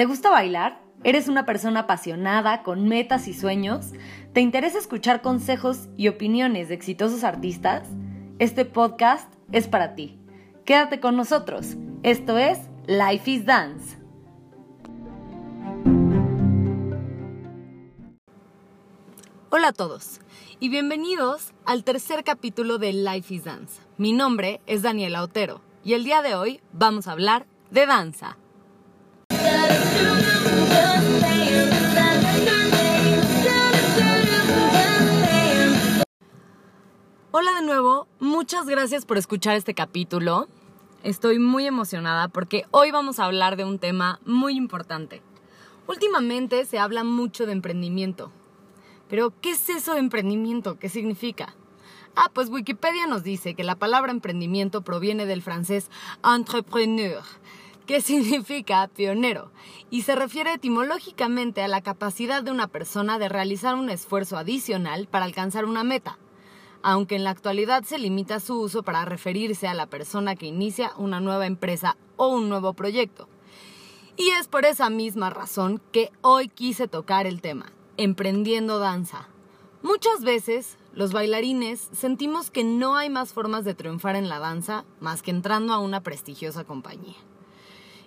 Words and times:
¿Te 0.00 0.06
gusta 0.06 0.30
bailar? 0.30 0.80
¿Eres 1.04 1.28
una 1.28 1.44
persona 1.44 1.80
apasionada, 1.80 2.62
con 2.62 2.88
metas 2.88 3.28
y 3.28 3.34
sueños? 3.34 3.88
¿Te 4.32 4.40
interesa 4.40 4.78
escuchar 4.78 5.20
consejos 5.20 5.90
y 5.94 6.08
opiniones 6.08 6.70
de 6.70 6.74
exitosos 6.74 7.22
artistas? 7.22 7.86
Este 8.38 8.64
podcast 8.64 9.30
es 9.52 9.68
para 9.68 9.94
ti. 9.94 10.18
Quédate 10.64 11.00
con 11.00 11.16
nosotros. 11.16 11.76
Esto 12.02 12.38
es 12.38 12.60
Life 12.86 13.30
is 13.30 13.44
Dance. 13.44 13.98
Hola 19.50 19.68
a 19.68 19.72
todos 19.74 20.22
y 20.60 20.70
bienvenidos 20.70 21.52
al 21.66 21.84
tercer 21.84 22.24
capítulo 22.24 22.78
de 22.78 22.94
Life 22.94 23.34
is 23.34 23.44
Dance. 23.44 23.82
Mi 23.98 24.14
nombre 24.14 24.62
es 24.66 24.80
Daniela 24.80 25.22
Otero 25.22 25.60
y 25.84 25.92
el 25.92 26.04
día 26.04 26.22
de 26.22 26.36
hoy 26.36 26.62
vamos 26.72 27.06
a 27.06 27.12
hablar 27.12 27.44
de 27.70 27.84
danza. 27.84 28.38
Muchas 38.60 38.76
gracias 38.76 39.06
por 39.06 39.16
escuchar 39.16 39.56
este 39.56 39.72
capítulo. 39.72 40.46
Estoy 41.02 41.38
muy 41.38 41.66
emocionada 41.66 42.28
porque 42.28 42.66
hoy 42.72 42.90
vamos 42.90 43.18
a 43.18 43.24
hablar 43.24 43.56
de 43.56 43.64
un 43.64 43.78
tema 43.78 44.20
muy 44.26 44.54
importante. 44.54 45.22
Últimamente 45.86 46.66
se 46.66 46.78
habla 46.78 47.02
mucho 47.02 47.46
de 47.46 47.52
emprendimiento. 47.52 48.30
Pero, 49.08 49.32
¿qué 49.40 49.52
es 49.52 49.70
eso 49.70 49.94
de 49.94 50.00
emprendimiento? 50.00 50.78
¿Qué 50.78 50.90
significa? 50.90 51.54
Ah, 52.14 52.30
pues 52.34 52.50
Wikipedia 52.50 53.06
nos 53.06 53.22
dice 53.22 53.54
que 53.54 53.64
la 53.64 53.76
palabra 53.76 54.12
emprendimiento 54.12 54.82
proviene 54.82 55.24
del 55.24 55.40
francés 55.40 55.88
entrepreneur, 56.22 57.22
que 57.86 58.00
significa 58.02 58.88
pionero, 58.88 59.50
y 59.88 60.02
se 60.02 60.16
refiere 60.16 60.52
etimológicamente 60.52 61.62
a 61.62 61.68
la 61.68 61.80
capacidad 61.80 62.42
de 62.42 62.50
una 62.50 62.66
persona 62.66 63.18
de 63.18 63.30
realizar 63.30 63.74
un 63.74 63.88
esfuerzo 63.88 64.36
adicional 64.36 65.06
para 65.06 65.24
alcanzar 65.24 65.64
una 65.64 65.82
meta, 65.82 66.18
aunque 66.82 67.16
en 67.16 67.24
la 67.24 67.30
actualidad 67.30 67.84
se 67.84 67.98
limita 67.98 68.40
su 68.40 68.60
uso 68.60 68.82
para 68.82 69.04
referirse 69.04 69.68
a 69.68 69.74
la 69.74 69.86
persona 69.86 70.36
que 70.36 70.46
inicia 70.46 70.92
una 70.96 71.20
nueva 71.20 71.46
empresa 71.46 71.96
o 72.16 72.28
un 72.28 72.48
nuevo 72.48 72.72
proyecto. 72.74 73.28
Y 74.16 74.30
es 74.30 74.48
por 74.48 74.64
esa 74.64 74.90
misma 74.90 75.30
razón 75.30 75.80
que 75.92 76.10
hoy 76.20 76.48
quise 76.48 76.88
tocar 76.88 77.26
el 77.26 77.40
tema, 77.40 77.72
emprendiendo 77.96 78.78
danza. 78.78 79.28
Muchas 79.82 80.22
veces 80.22 80.76
los 80.92 81.12
bailarines 81.12 81.88
sentimos 81.92 82.50
que 82.50 82.64
no 82.64 82.96
hay 82.96 83.08
más 83.08 83.32
formas 83.32 83.64
de 83.64 83.74
triunfar 83.74 84.16
en 84.16 84.28
la 84.28 84.38
danza 84.38 84.84
más 85.00 85.22
que 85.22 85.30
entrando 85.30 85.72
a 85.72 85.78
una 85.78 86.02
prestigiosa 86.02 86.64
compañía. 86.64 87.16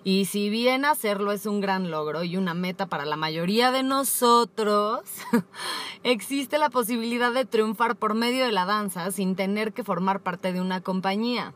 Y 0.06 0.26
si 0.26 0.50
bien 0.50 0.84
hacerlo 0.84 1.32
es 1.32 1.46
un 1.46 1.62
gran 1.62 1.90
logro 1.90 2.24
y 2.24 2.36
una 2.36 2.52
meta 2.52 2.86
para 2.86 3.06
la 3.06 3.16
mayoría 3.16 3.72
de 3.72 3.82
nosotros, 3.82 5.00
existe 6.02 6.58
la 6.58 6.68
posibilidad 6.68 7.32
de 7.32 7.46
triunfar 7.46 7.96
por 7.96 8.12
medio 8.12 8.44
de 8.44 8.52
la 8.52 8.66
danza 8.66 9.10
sin 9.10 9.34
tener 9.34 9.72
que 9.72 9.82
formar 9.82 10.20
parte 10.20 10.52
de 10.52 10.60
una 10.60 10.82
compañía. 10.82 11.54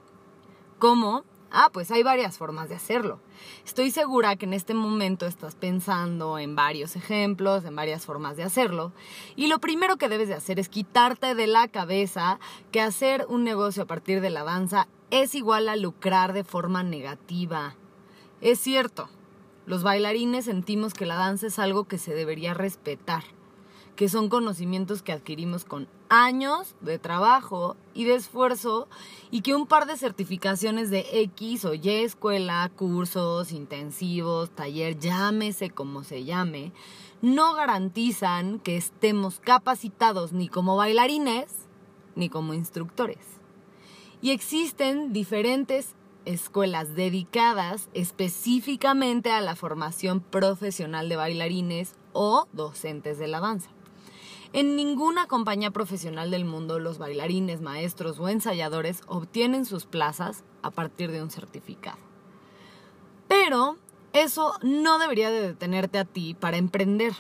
¿Cómo? 0.79 1.25
Ah, 1.51 1.69
pues 1.73 1.91
hay 1.91 2.03
varias 2.03 2.39
formas 2.39 2.71
de 2.71 2.77
hacerlo. 2.77 3.21
Estoy 3.67 3.91
segura 3.91 4.37
que 4.37 4.47
en 4.47 4.55
este 4.55 4.73
momento 4.73 5.27
estás 5.27 5.55
pensando 5.55 6.39
en 6.39 6.57
varios 6.57 6.97
ejemplos, 6.97 7.67
en 7.67 7.77
varias 7.77 8.07
formas 8.07 8.39
de 8.39 8.45
hacerlo. 8.45 8.93
Y 9.37 9.49
lo 9.49 9.59
primero 9.59 9.97
que 9.97 10.09
debes 10.09 10.29
de 10.29 10.35
hacer 10.35 10.59
es 10.59 10.71
quitarte 10.71 11.35
de 11.35 11.47
la 11.47 11.69
cabeza 11.69 12.39
que 12.71 12.81
hacer 12.81 13.27
un 13.29 13.45
negocio 13.45 13.83
a 13.83 13.87
partir 13.87 14.23
de 14.23 14.31
la 14.31 14.45
danza 14.45 14.89
es 15.11 15.35
igual 15.35 15.69
a 15.69 15.77
lucrar 15.77 16.33
de 16.33 16.45
forma 16.45 16.83
negativa. 16.83 17.77
Es 18.41 18.61
cierto, 18.61 19.09
los 19.67 19.83
bailarines 19.83 20.45
sentimos 20.45 20.95
que 20.95 21.07
la 21.07 21.17
danza 21.17 21.49
es 21.49 21.59
algo 21.59 21.85
que 21.85 21.99
se 21.99 22.15
debería 22.15 22.55
respetar, 22.55 23.25
que 23.97 24.09
son 24.09 24.29
conocimientos 24.29 25.03
que 25.03 25.11
adquirimos 25.11 25.65
con 25.65 25.89
años 26.09 26.77
de 26.81 27.01
trabajo 27.01 27.77
y 27.95 28.05
de 28.05 28.15
esfuerzo 28.15 28.87
y 29.33 29.41
que 29.41 29.57
un 29.57 29.67
par 29.67 29.87
de 29.87 29.97
certificaciones 29.97 30.89
de 30.89 31.05
X 31.13 31.65
o 31.65 31.75
Y 31.75 31.89
escuela, 31.89 32.71
cursos, 32.77 33.51
intensivos, 33.51 34.51
taller, 34.51 35.01
llámese 35.01 35.71
como 35.71 36.05
se 36.05 36.23
llame, 36.23 36.73
no 37.21 37.55
garantizan 37.55 38.61
que 38.61 38.77
estemos 38.77 39.41
capacitados 39.41 40.33
ni 40.33 40.49
como 40.49 40.77
bailarines 40.77 41.67
ni 42.15 42.29
como 42.29 42.55
instructores. 42.55 43.19
Y 44.23 44.31
existen 44.31 45.13
diferentes 45.13 45.95
escuelas 46.29 46.95
dedicadas 46.95 47.89
específicamente 47.95 49.31
a 49.31 49.41
la 49.41 49.57
formación 49.57 50.21
profesional 50.21 51.09
de 51.09 51.17
bailarines 51.17 51.95
o 52.13 52.47
docentes 52.53 53.19
de 53.19 53.29
la 53.29 53.41
danza. 53.41 53.71
En 54.53 54.77
ninguna 54.77 55.27
compañía 55.27 55.71
profesional 55.71 56.31
del 56.31 56.45
mundo 56.45 56.79
los 56.79 56.99
bailarines, 56.99 57.63
maestros 57.63 58.19
o 58.19 58.29
ensayadores 58.29 59.01
obtienen 59.07 59.65
sus 59.65 59.87
plazas 59.87 60.45
a 60.63 60.71
partir 60.71 61.11
de 61.13 61.23
un 61.23 61.31
certificado. 61.31 61.99
Pero 63.27 63.77
eso 64.13 64.53
no 64.63 64.99
debería 64.99 65.31
de 65.31 65.41
detenerte 65.41 65.99
a 65.99 66.05
ti 66.05 66.35
para 66.35 66.59
emprender. 66.59 67.15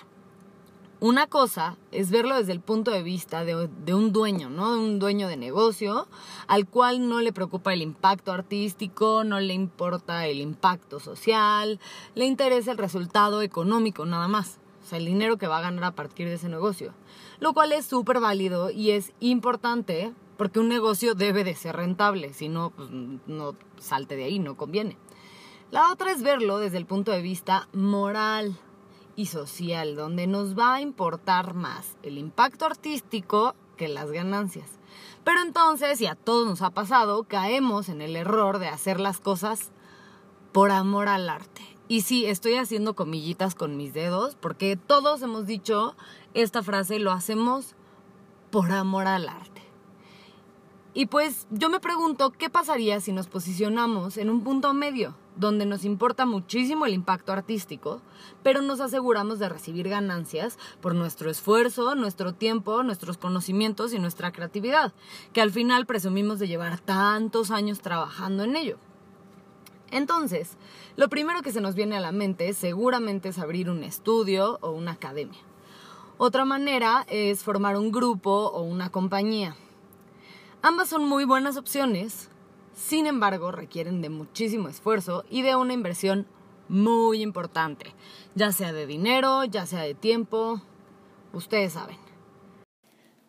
Una 1.01 1.29
cosa 1.29 1.77
es 1.93 2.11
verlo 2.11 2.35
desde 2.35 2.51
el 2.51 2.61
punto 2.61 2.91
de 2.91 3.05
vista 3.05 3.45
de, 3.45 3.95
un 3.95 4.13
dueño, 4.13 4.51
¿no? 4.51 4.73
De 4.73 4.81
un 4.81 4.99
dueño 4.99 5.29
de 5.29 5.37
negocio 5.37 6.09
al 6.49 6.67
cual 6.67 7.09
no 7.09 7.21
le 7.21 7.33
preocupa 7.33 7.73
el 7.73 7.83
impacto 7.83 8.33
artístico, 8.33 9.23
no 9.23 9.39
le 9.39 9.55
importa 9.55 10.27
el 10.27 10.41
impacto 10.41 10.99
social, 10.99 11.79
le 12.17 12.27
interesa 12.27 12.73
el 12.73 12.79
resultado 12.79 13.43
económico 13.43 14.07
nada 14.07 14.27
más, 14.27 14.59
o 14.85 14.89
sea, 14.89 14.99
el 14.99 15.07
dinero 15.07 15.37
que 15.37 15.47
va 15.47 15.59
a 15.59 15.63
ganar 15.63 15.85
a 15.85 15.93
partir 15.93 16.27
de 16.27 16.35
ese 16.35 16.49
negocio. 16.49 16.93
Lo 17.39 17.55
cual 17.55 17.71
es 17.71 17.87
súper 17.87 18.19
válido 18.19 18.73
y 18.73 18.91
es 18.91 19.13
importante 19.21 20.13
porque 20.37 20.59
un 20.59 20.69
negocio 20.69 21.15
debe 21.15 21.45
de 21.45 21.55
ser 21.55 21.77
rentable, 21.77 22.33
si 22.33 22.49
no, 22.49 22.71
pues, 22.71 22.91
no 22.91 23.55
salte 23.79 24.17
de 24.17 24.25
ahí, 24.25 24.41
no 24.41 24.57
conviene. 24.57 24.97
La 25.71 25.93
otra 25.93 26.11
es 26.11 26.25
verlo 26.25 26.59
desde 26.59 26.79
el 26.79 26.87
punto 26.87 27.13
de 27.13 27.23
vista 27.23 27.69
moral 27.73 28.59
y 29.19 29.27
social, 29.27 29.97
donde 29.97 30.29
nos 30.29 30.57
va 30.57 30.75
a 30.75 30.81
importar 30.81 31.53
más 31.53 31.97
el 32.05 32.19
impacto 32.19 32.67
artístico 32.67 33.57
que 33.77 33.89
las 33.89 34.13
ganancias. 34.13 34.71
Pero 35.25 35.41
entonces, 35.43 36.01
y 36.01 36.07
a 36.07 36.15
todos 36.15 36.47
nos 36.47 36.63
ha 36.63 36.71
pasado, 36.71 37.25
caemos 37.25 37.89
en 37.89 38.01
el 38.01 38.15
error 38.15 38.61
de 38.61 38.69
hacer 38.69 39.01
las 39.01 39.19
cosas 39.19 39.73
por 40.53 40.71
amor 40.71 41.09
al 41.09 41.29
arte. 41.29 41.63
Y 41.89 42.03
sí, 42.03 42.27
estoy 42.27 42.55
haciendo 42.55 42.95
comillitas 42.95 43.57
con 43.57 43.77
mis 43.77 43.93
dedos, 43.93 44.37
porque 44.37 44.77
todos 44.77 45.21
hemos 45.23 45.47
dicho 45.47 45.97
esta 46.33 46.63
frase, 46.63 47.01
lo 47.01 47.11
hacemos 47.11 47.75
por 48.53 48.71
amor 48.71 49.09
al 49.09 49.29
arte. 49.29 49.63
Y 50.95 51.07
pues 51.07 51.49
yo 51.51 51.71
me 51.71 51.81
pregunto, 51.81 52.31
¿qué 52.31 52.51
pasaría 52.51 53.01
si 53.01 53.11
nos 53.11 53.27
posicionamos 53.27 54.17
en 54.17 54.31
un 54.31 54.45
punto 54.45 54.73
medio? 54.75 55.17
Donde 55.39 55.67
nos 55.67 55.85
importa 55.85 56.27
muchísimo 56.27 56.85
el 56.85 56.95
impacto 56.95 57.33
artístico, 57.33 58.03
pero 58.43 58.61
nos 58.61 58.81
aseguramos 58.81 59.39
de 59.39 59.49
recibir 59.49 59.89
ganancias 59.89 60.59
por 60.81 60.95
nuestro 60.95 61.31
esfuerzo, 61.31 61.95
nuestro 61.95 62.35
tiempo, 62.35 62.83
nuestros 62.83 63.17
conocimientos 63.17 63.95
y 63.95 63.99
nuestra 63.99 64.33
creatividad, 64.33 64.93
que 65.33 65.41
al 65.41 65.53
final 65.53 65.87
presumimos 65.87 66.39
de 66.39 66.49
llevar 66.49 66.81
tantos 66.81 67.51
años 67.51 67.81
trabajando 67.81 68.43
en 68.43 68.57
ello. 68.57 68.79
Entonces, 69.91 70.57
lo 70.97 71.09
primero 71.09 71.41
que 71.43 71.53
se 71.53 71.61
nos 71.61 71.75
viene 71.75 71.97
a 71.97 72.01
la 72.01 72.13
mente 72.13 72.53
seguramente 72.53 73.29
es 73.29 73.39
abrir 73.39 73.71
un 73.71 73.85
estudio 73.85 74.59
o 74.61 74.73
una 74.73 74.93
academia. 74.93 75.39
Otra 76.19 76.45
manera 76.45 77.07
es 77.09 77.45
formar 77.45 77.77
un 77.77 77.93
grupo 77.93 78.31
o 78.49 78.63
una 78.63 78.91
compañía. 78.91 79.55
Ambas 80.63 80.89
son 80.89 81.05
muy 81.05 81.25
buenas 81.25 81.57
opciones, 81.57 82.29
sin 82.79 83.07
embargo, 83.07 83.51
requieren 83.51 84.01
de 84.03 84.09
muchísimo 84.09 84.69
esfuerzo 84.69 85.25
y 85.29 85.43
de 85.43 85.57
una 85.57 85.73
inversión 85.73 86.27
muy 86.69 87.23
importante, 87.23 87.87
ya 88.37 88.53
sea 88.53 88.73
de 88.73 88.87
dinero, 88.87 89.45
ya 89.45 89.67
sea 89.67 89.83
de 89.83 89.95
tiempo, 89.95 90.63
ustedes 91.33 91.73
saben. 91.73 91.97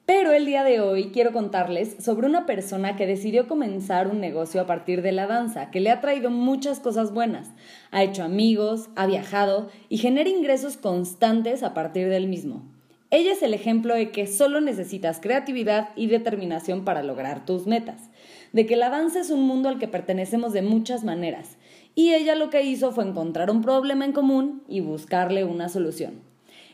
Pero 0.06 0.34
el 0.34 0.46
día 0.46 0.64
de 0.64 0.82
hoy 0.82 1.10
quiero 1.12 1.34
contarles 1.34 1.96
sobre 2.00 2.28
una 2.28 2.46
persona 2.46 2.96
que 2.96 3.08
decidió 3.08 3.48
comenzar 3.48 4.08
un 4.08 4.20
negocio 4.20 4.62
a 4.62 4.68
partir 4.68 5.02
de 5.02 5.14
la 5.14 5.26
danza, 5.26 5.72
que 5.72 5.80
le 5.80 5.90
ha 5.90 6.00
traído 6.00 6.30
muchas 6.30 6.80
cosas 6.80 7.12
buenas. 7.12 7.50
Ha 7.90 8.04
hecho 8.04 8.24
amigos, 8.24 8.90
ha 8.96 9.08
viajado 9.08 9.70
y 9.88 9.98
genera 9.98 10.30
ingresos 10.30 10.78
constantes 10.78 11.64
a 11.64 11.74
partir 11.74 12.08
del 12.10 12.28
mismo. 12.28 12.79
Ella 13.12 13.34
es 13.34 13.42
el 13.42 13.54
ejemplo 13.54 13.96
de 13.96 14.12
que 14.12 14.28
solo 14.28 14.62
necesitas 14.62 15.20
creatividad 15.20 15.90
y 15.96 16.08
determinación 16.08 16.86
para 16.86 17.02
lograr 17.04 17.46
tus 17.46 17.66
metas 17.66 18.10
de 18.52 18.66
que 18.66 18.76
la 18.76 18.90
danza 18.90 19.20
es 19.20 19.30
un 19.30 19.44
mundo 19.44 19.70
al 19.70 19.80
que 19.80 19.88
pertenecemos 19.88 20.54
de 20.54 20.62
muchas 20.62 21.04
maneras, 21.04 21.58
y 21.96 22.14
ella 22.14 22.36
lo 22.36 22.50
que 22.50 22.64
hizo 22.64 22.92
fue 22.92 23.06
encontrar 23.06 23.52
un 23.52 23.62
problema 23.62 24.06
en 24.06 24.14
común 24.14 24.64
y 24.68 24.80
buscarle 24.80 25.44
una 25.44 25.70
solución. 25.70 26.22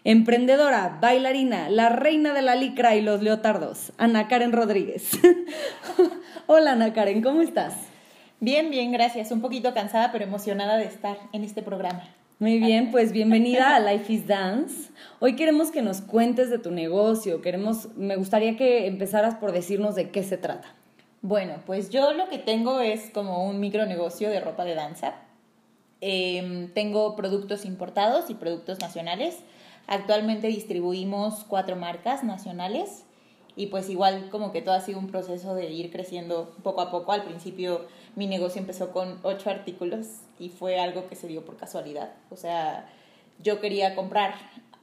Emprendedora, 0.04 1.00
bailarina, 1.02 1.70
la 1.70 1.90
reina 1.90 2.34
de 2.34 2.44
la 2.44 2.56
licra 2.56 2.96
y 2.96 3.02
los 3.02 3.24
leotardos, 3.24 3.92
Ana 3.98 4.28
Karen 4.28 4.52
Rodríguez. 4.52 5.12
Hola 6.48 6.74
Ana 6.74 6.94
Karen, 6.94 7.24
¿cómo 7.24 7.42
estás? 7.42 7.74
Bien, 8.40 8.70
bien, 8.70 8.92
gracias. 8.92 9.32
Un 9.32 9.42
poquito 9.42 9.74
cansada, 9.74 10.12
pero 10.12 10.26
emocionada 10.26 10.78
de 10.78 10.86
estar 10.86 11.18
en 11.32 11.44
este 11.44 11.64
programa. 11.64 12.04
Muy 12.38 12.60
bien, 12.60 12.92
pues 12.92 13.14
bienvenida 13.14 13.78
a 13.78 13.80
Life 13.80 14.12
is 14.12 14.28
Dance. 14.28 14.92
Hoy 15.22 15.38
queremos 15.38 15.72
que 15.72 15.82
nos 15.82 16.02
cuentes 16.02 16.50
de 16.50 16.60
tu 16.60 16.70
negocio. 16.70 17.42
Queremos, 17.42 17.96
me 17.96 18.18
gustaría 18.18 18.58
que 18.58 18.88
empezaras 18.88 19.36
por 19.36 19.54
decirnos 19.54 19.96
de 19.96 20.10
qué 20.10 20.22
se 20.22 20.38
trata. 20.38 20.68
Bueno, 21.22 21.62
pues 21.66 21.92
yo 21.92 22.12
lo 22.12 22.28
que 22.28 22.38
tengo 22.38 22.82
es 22.82 23.10
como 23.12 23.48
un 23.48 23.62
micronegocio 23.62 24.30
de 24.30 24.42
ropa 24.42 24.66
de 24.66 24.76
danza. 24.76 25.16
Em, 26.02 26.68
tengo 26.74 27.16
productos 27.16 27.64
importados 27.64 28.30
y 28.30 28.34
productos 28.34 28.82
nacionales. 28.82 29.38
Actualmente 29.88 30.48
distribuimos 30.48 31.46
cuatro 31.46 31.78
marcas 31.78 32.26
nacionales 32.26 33.05
y 33.56 33.68
pues 33.68 33.90
igual 33.90 34.30
como 34.30 34.52
que 34.52 34.62
todo 34.62 34.76
ha 34.76 34.82
sido 34.82 35.00
un 35.00 35.08
proceso 35.08 35.56
de 35.56 35.72
ir 35.72 35.92
creciendo 35.92 36.54
poco 36.64 36.82
a 36.82 36.92
poco. 36.92 37.12
Al 37.12 37.24
principio 37.24 37.86
mi 38.16 38.28
negocio 38.28 38.60
empezó 38.60 38.92
con 38.92 39.20
ocho 39.24 39.50
artículos 39.50 40.08
y 40.40 40.50
fue 40.50 40.80
algo 40.80 41.08
que 41.08 41.16
se 41.16 41.28
dio 41.28 41.46
por 41.46 41.58
casualidad. 41.58 42.14
O 42.30 42.36
sea, 42.36 42.90
yo 43.42 43.62
quería 43.62 43.96
comprar 43.96 44.36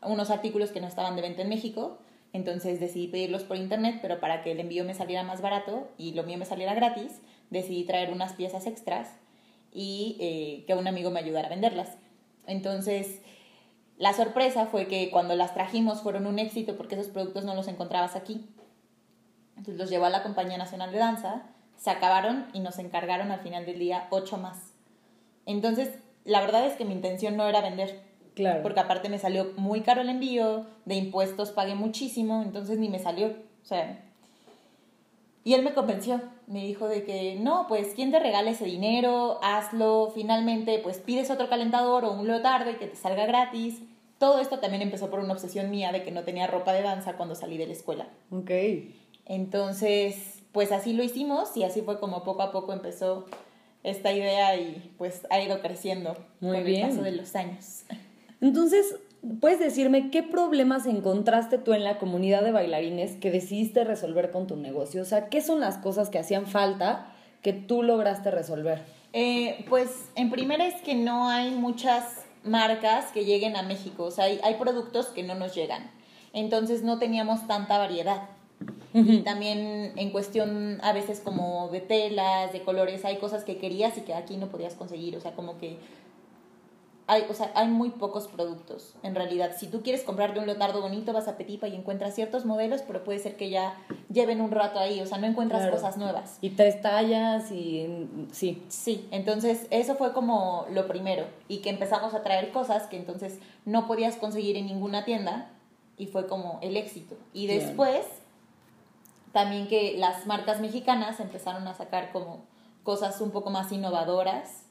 unos 0.03 0.31
artículos 0.31 0.71
que 0.71 0.81
no 0.81 0.87
estaban 0.87 1.17
de 1.17 1.23
venta 1.23 1.43
en 1.43 1.49
México, 1.49 1.99
entonces 2.33 2.81
decidí 2.81 3.09
pedirlos 3.09 3.45
por 3.45 3.57
internet, 3.57 3.99
pero 4.01 4.21
para 4.21 4.43
que 4.43 4.53
el 4.53 4.61
envío 4.61 4.85
me 4.85 4.95
saliera 4.95 5.23
más 5.23 5.43
barato 5.43 5.89
y 5.99 6.13
lo 6.13 6.23
mío 6.23 6.39
me 6.39 6.47
saliera 6.47 6.75
gratis, 6.75 7.21
decidí 7.51 7.85
traer 7.85 8.11
unas 8.11 8.33
piezas 8.33 8.67
extras 8.67 9.11
y 9.73 10.17
eh, 10.19 10.65
que 10.67 10.75
un 10.75 10.87
amigo 10.87 11.11
me 11.11 11.21
ayudara 11.21 11.49
a 11.49 11.51
venderlas. 11.51 11.97
Entonces, 12.47 13.21
la 13.99 14.15
sorpresa 14.15 14.67
fue 14.67 14.89
que 14.89 15.11
cuando 15.11 15.37
las 15.37 15.55
trajimos 15.55 16.01
fueron 16.01 16.27
un 16.27 16.39
éxito 16.39 16.77
porque 16.77 16.95
esos 16.95 17.09
productos 17.09 17.45
no 17.45 17.55
los 17.55 17.69
encontrabas 17.69 18.17
aquí. 18.17 18.47
Entonces 19.63 19.81
los 19.81 19.91
llevó 19.91 20.07
a 20.07 20.11
la 20.11 20.25
Compañía 20.25 20.59
Nacional 20.59 20.91
de 20.91 20.99
Danza, 20.99 21.43
se 21.77 21.89
acabaron 21.89 22.47
y 22.53 22.59
nos 22.59 22.81
encargaron 22.81 23.31
al 23.31 23.39
final 23.43 23.65
del 23.65 23.79
día 23.79 24.09
ocho 24.11 24.37
más. 24.37 24.73
Entonces, 25.47 26.01
la 26.25 26.41
verdad 26.41 26.67
es 26.67 26.73
que 26.73 26.85
mi 26.85 26.95
intención 26.95 27.37
no 27.37 27.47
era 27.47 27.61
vender. 27.61 28.03
Claro. 28.35 28.65
Porque 28.65 28.81
aparte 28.81 29.09
me 29.09 29.21
salió 29.21 29.53
muy 29.57 29.83
caro 29.83 30.01
el 30.01 30.09
envío, 30.09 30.67
de 30.85 30.97
impuestos 30.97 31.53
pagué 31.53 31.77
muchísimo, 31.77 32.43
entonces 32.43 32.77
ni 32.81 32.89
me 32.89 32.99
salió. 32.99 33.29
O 33.29 33.65
sea. 33.65 34.05
Y 35.45 35.55
él 35.55 35.63
me 35.63 35.75
convenció. 35.75 36.21
Me 36.49 36.65
dijo 36.65 36.89
de 36.89 37.05
que 37.05 37.37
no, 37.37 37.67
pues 37.69 37.93
quién 37.95 38.11
te 38.11 38.19
regala 38.19 38.51
ese 38.51 38.65
dinero, 38.65 39.39
hazlo. 39.45 40.11
Finalmente, 40.13 40.81
pues 40.81 40.99
pides 40.99 41.31
otro 41.31 41.49
calentador 41.49 42.05
o 42.05 42.15
un 42.15 42.27
leotardo 42.27 42.73
y 42.73 42.79
que 42.79 42.89
te 42.89 42.97
salga 42.97 43.27
gratis. 43.27 43.81
Todo 44.19 44.41
esto 44.41 44.59
también 44.59 44.83
empezó 44.83 45.09
por 45.09 45.21
una 45.21 45.35
obsesión 45.35 45.71
mía 45.71 45.93
de 45.93 46.03
que 46.03 46.11
no 46.11 46.25
tenía 46.25 46.49
ropa 46.49 46.73
de 46.73 46.83
danza 46.83 47.13
cuando 47.13 47.37
salí 47.37 47.59
de 47.59 47.69
la 47.69 47.75
escuela. 47.75 48.09
Ok. 48.33 48.51
Entonces, 49.27 50.43
pues 50.53 50.73
así 50.73 50.93
lo 50.93 51.03
hicimos 51.03 51.57
y 51.57 51.65
así 51.65 51.83
fue 51.83 51.99
como 51.99 52.25
poco 52.25 52.43
a 52.43 52.53
poco 52.53 52.73
empezó 52.73 53.27
esta 53.83 54.13
idea 54.13 54.57
y 54.57 54.93
pues 54.99 55.27
ha 55.31 55.41
ido 55.41 55.61
creciendo 55.61 56.17
con 56.41 56.55
el 56.55 56.81
paso 56.81 57.03
de 57.03 57.13
los 57.13 57.35
años. 57.35 57.83
Entonces, 58.41 58.97
¿puedes 59.41 59.59
decirme 59.59 60.11
qué 60.11 60.23
problemas 60.23 60.87
encontraste 60.87 61.59
tú 61.59 61.73
en 61.73 61.85
la 61.85 61.99
comunidad 61.99 62.43
de 62.43 62.53
bailarines 62.53 63.17
que 63.17 63.31
decidiste 63.31 63.85
resolver 63.85 64.31
con 64.31 64.47
tu 64.47 64.57
negocio? 64.57 65.03
O 65.03 65.05
sea, 65.05 65.29
¿qué 65.29 65.41
son 65.41 65.61
las 65.61 65.79
cosas 65.79 66.11
que 66.11 66.19
hacían 66.19 66.47
falta 66.47 67.13
que 67.41 67.53
tú 67.53 67.83
lograste 67.83 68.31
resolver? 68.31 68.83
Eh, 69.13 69.65
pues 69.69 69.91
en 70.15 70.31
primera 70.31 70.67
es 70.67 70.81
que 70.83 70.95
no 70.95 71.29
hay 71.29 71.51
muchas 71.51 72.25
marcas 72.45 73.07
que 73.13 73.25
lleguen 73.25 73.57
a 73.57 73.63
México, 73.63 74.05
o 74.05 74.11
sea, 74.11 74.25
hay, 74.25 74.41
hay 74.43 74.55
productos 74.55 75.07
que 75.07 75.23
no 75.23 75.35
nos 75.35 75.55
llegan. 75.55 75.91
Entonces 76.33 76.83
no 76.83 76.99
teníamos 76.99 77.47
tanta 77.47 77.79
variedad. 77.79 78.29
También 79.25 79.93
en 79.97 80.11
cuestión 80.11 80.79
a 80.83 80.93
veces 80.93 81.21
como 81.21 81.69
de 81.69 81.81
telas, 81.81 82.53
de 82.53 82.63
colores, 82.63 83.05
hay 83.05 83.17
cosas 83.17 83.45
que 83.45 83.57
querías 83.57 83.97
y 83.97 84.03
que 84.03 84.15
aquí 84.15 84.37
no 84.37 84.49
podías 84.49 84.75
conseguir. 84.75 85.17
O 85.17 85.21
sea, 85.21 85.33
como 85.33 85.59
que 85.59 85.79
hay, 87.07 87.25
o 87.29 87.35
sea, 87.35 87.51
hay 87.55 87.69
muy 87.69 87.91
pocos 87.91 88.29
productos, 88.29 88.95
en 89.03 89.15
realidad. 89.15 89.53
Si 89.59 89.67
tú 89.67 89.83
quieres 89.83 90.03
comprarte 90.03 90.39
un 90.39 90.47
leotardo 90.47 90.81
bonito, 90.81 91.13
vas 91.13 91.27
a 91.27 91.37
Petipa 91.37 91.69
y 91.69 91.75
encuentras 91.75 92.15
ciertos 92.15 92.45
modelos, 92.45 92.83
pero 92.87 93.03
puede 93.03 93.19
ser 93.19 93.37
que 93.37 93.51
ya 93.51 93.77
lleven 94.11 94.41
un 94.41 94.51
rato 94.51 94.79
ahí, 94.79 95.01
o 95.01 95.07
sea, 95.07 95.19
no 95.19 95.27
encuentras 95.27 95.71
cosas 95.71 95.97
nuevas. 95.97 96.39
Y 96.41 96.51
tres 96.51 96.81
tallas 96.81 97.51
y 97.51 98.07
sí. 98.31 98.63
Sí, 98.69 99.09
entonces 99.11 99.67
eso 99.71 99.97
fue 99.97 100.13
como 100.13 100.67
lo 100.71 100.87
primero, 100.87 101.27
y 101.49 101.59
que 101.59 101.71
empezamos 101.71 102.15
a 102.15 102.23
traer 102.23 102.53
cosas 102.53 102.85
que 102.85 102.97
entonces 102.97 103.41
no 103.65 103.87
podías 103.87 104.17
conseguir 104.17 104.57
en 104.57 104.67
ninguna 104.67 105.05
tienda, 105.05 105.51
y 105.99 106.07
fue 106.07 106.27
como 106.27 106.59
el 106.63 106.77
éxito. 106.77 107.17
Y 107.35 107.47
después 107.47 108.07
también 109.33 109.69
que 109.69 109.97
las 109.99 110.27
marcas 110.27 110.61
mexicanas 110.61 111.21
empezaron 111.21 111.67
a 111.67 111.75
sacar 111.75 112.13
como 112.13 112.45
cosas 112.83 113.21
un 113.21 113.31
poco 113.31 113.51
más 113.51 113.73
innovadoras 113.73 114.65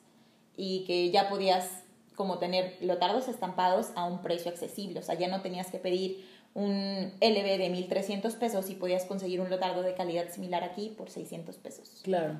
y 0.56 0.84
que 0.86 1.12
ya 1.12 1.30
podías 1.30 1.84
como 2.16 2.38
tener 2.38 2.78
lotardos 2.82 3.28
estampados 3.28 3.92
a 3.96 4.06
un 4.06 4.22
precio 4.22 4.52
accesible, 4.52 5.00
o 5.00 5.04
sea, 5.04 5.16
ya 5.16 5.28
no 5.28 5.42
tenías 5.42 5.72
que 5.72 5.80
pedir 5.80 6.24
un 6.54 7.14
LB 7.22 7.58
de 7.58 7.70
1300 7.72 8.36
pesos 8.36 8.70
y 8.70 8.76
podías 8.76 9.06
conseguir 9.06 9.40
un 9.40 9.50
lotardo 9.50 9.84
de 9.84 9.94
calidad 9.94 10.30
similar 10.30 10.64
aquí 10.64 10.94
por 10.98 11.10
600 11.10 11.56
pesos. 11.58 12.02
Claro. 12.04 12.36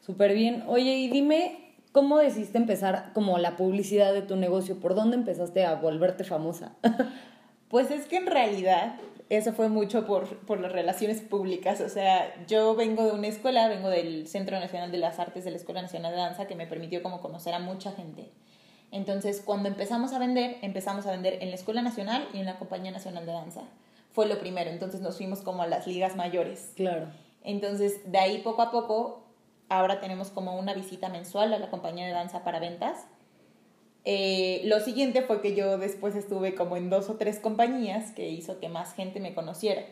Súper 0.00 0.32
bien. 0.32 0.64
Oye, 0.68 0.96
y 0.96 1.08
dime, 1.08 1.74
¿cómo 1.92 2.18
decidiste 2.18 2.58
empezar 2.58 3.10
como 3.12 3.38
la 3.38 3.56
publicidad 3.56 4.12
de 4.12 4.22
tu 4.22 4.36
negocio? 4.36 4.78
¿Por 4.78 4.94
dónde 4.94 5.16
empezaste 5.16 5.64
a 5.64 5.74
volverte 5.74 6.22
famosa? 6.22 6.76
pues 7.68 7.90
es 7.90 8.06
que 8.06 8.16
en 8.16 8.26
realidad 8.26 8.94
eso 9.30 9.52
fue 9.52 9.68
mucho 9.68 10.06
por, 10.06 10.38
por 10.40 10.60
las 10.60 10.72
relaciones 10.72 11.20
públicas. 11.20 11.80
O 11.80 11.88
sea, 11.88 12.34
yo 12.46 12.74
vengo 12.74 13.04
de 13.04 13.12
una 13.12 13.26
escuela, 13.26 13.68
vengo 13.68 13.90
del 13.90 14.26
Centro 14.26 14.58
Nacional 14.58 14.90
de 14.90 14.98
las 14.98 15.18
Artes 15.18 15.44
de 15.44 15.50
la 15.50 15.58
Escuela 15.58 15.82
Nacional 15.82 16.12
de 16.12 16.18
Danza, 16.18 16.46
que 16.46 16.54
me 16.54 16.66
permitió 16.66 17.02
como 17.02 17.20
conocer 17.20 17.52
a 17.54 17.58
mucha 17.58 17.92
gente. 17.92 18.30
Entonces, 18.90 19.42
cuando 19.44 19.68
empezamos 19.68 20.14
a 20.14 20.18
vender, 20.18 20.56
empezamos 20.62 21.06
a 21.06 21.10
vender 21.10 21.38
en 21.42 21.50
la 21.50 21.56
Escuela 21.56 21.82
Nacional 21.82 22.26
y 22.32 22.38
en 22.38 22.46
la 22.46 22.58
Compañía 22.58 22.90
Nacional 22.90 23.26
de 23.26 23.32
Danza. 23.32 23.62
Fue 24.12 24.26
lo 24.26 24.38
primero, 24.38 24.70
entonces 24.70 25.02
nos 25.02 25.18
fuimos 25.18 25.42
como 25.42 25.62
a 25.62 25.66
las 25.66 25.86
ligas 25.86 26.16
mayores. 26.16 26.72
Claro. 26.74 27.08
Entonces, 27.44 28.10
de 28.10 28.18
ahí 28.18 28.38
poco 28.38 28.62
a 28.62 28.70
poco, 28.70 29.24
ahora 29.68 30.00
tenemos 30.00 30.30
como 30.30 30.58
una 30.58 30.72
visita 30.72 31.10
mensual 31.10 31.52
a 31.52 31.58
la 31.58 31.68
Compañía 31.68 32.06
de 32.06 32.12
Danza 32.12 32.44
para 32.44 32.60
ventas 32.60 33.04
eh, 34.10 34.62
lo 34.64 34.80
siguiente 34.80 35.20
fue 35.20 35.42
que 35.42 35.54
yo 35.54 35.76
después 35.76 36.16
estuve 36.16 36.54
como 36.54 36.78
en 36.78 36.88
dos 36.88 37.10
o 37.10 37.16
tres 37.16 37.38
compañías 37.38 38.10
que 38.12 38.30
hizo 38.30 38.58
que 38.58 38.70
más 38.70 38.94
gente 38.94 39.20
me 39.20 39.34
conociera. 39.34 39.84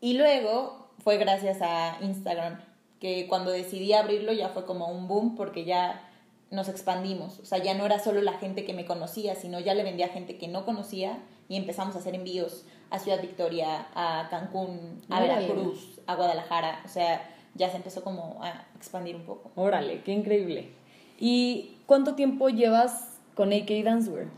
Y 0.00 0.12
luego 0.12 0.86
fue 0.98 1.18
gracias 1.18 1.58
a 1.60 1.98
Instagram, 2.02 2.60
que 3.00 3.26
cuando 3.26 3.50
decidí 3.50 3.92
abrirlo 3.94 4.32
ya 4.32 4.50
fue 4.50 4.64
como 4.64 4.86
un 4.86 5.08
boom 5.08 5.34
porque 5.34 5.64
ya 5.64 6.08
nos 6.52 6.68
expandimos. 6.68 7.40
O 7.40 7.44
sea, 7.44 7.58
ya 7.58 7.74
no 7.74 7.84
era 7.84 7.98
solo 7.98 8.22
la 8.22 8.34
gente 8.34 8.64
que 8.64 8.74
me 8.74 8.86
conocía, 8.86 9.34
sino 9.34 9.58
ya 9.58 9.74
le 9.74 9.82
vendía 9.82 10.06
a 10.06 10.10
gente 10.10 10.38
que 10.38 10.46
no 10.46 10.64
conocía 10.64 11.18
y 11.48 11.56
empezamos 11.56 11.96
a 11.96 11.98
hacer 11.98 12.14
envíos 12.14 12.64
a 12.90 13.00
Ciudad 13.00 13.20
Victoria, 13.20 13.88
a 13.96 14.28
Cancún, 14.30 15.02
a 15.10 15.20
Veracruz, 15.20 15.98
a 16.06 16.14
Guadalajara. 16.14 16.80
O 16.84 16.88
sea, 16.88 17.28
ya 17.56 17.70
se 17.70 17.78
empezó 17.78 18.04
como 18.04 18.38
a 18.40 18.66
expandir 18.76 19.16
un 19.16 19.24
poco. 19.24 19.50
Órale, 19.56 20.02
qué 20.02 20.12
increíble. 20.12 20.80
¿Y 21.18 21.78
cuánto 21.86 22.14
tiempo 22.14 22.48
llevas 22.48 23.20
con 23.34 23.52
AK 23.52 23.70
Dancewear? 23.84 24.28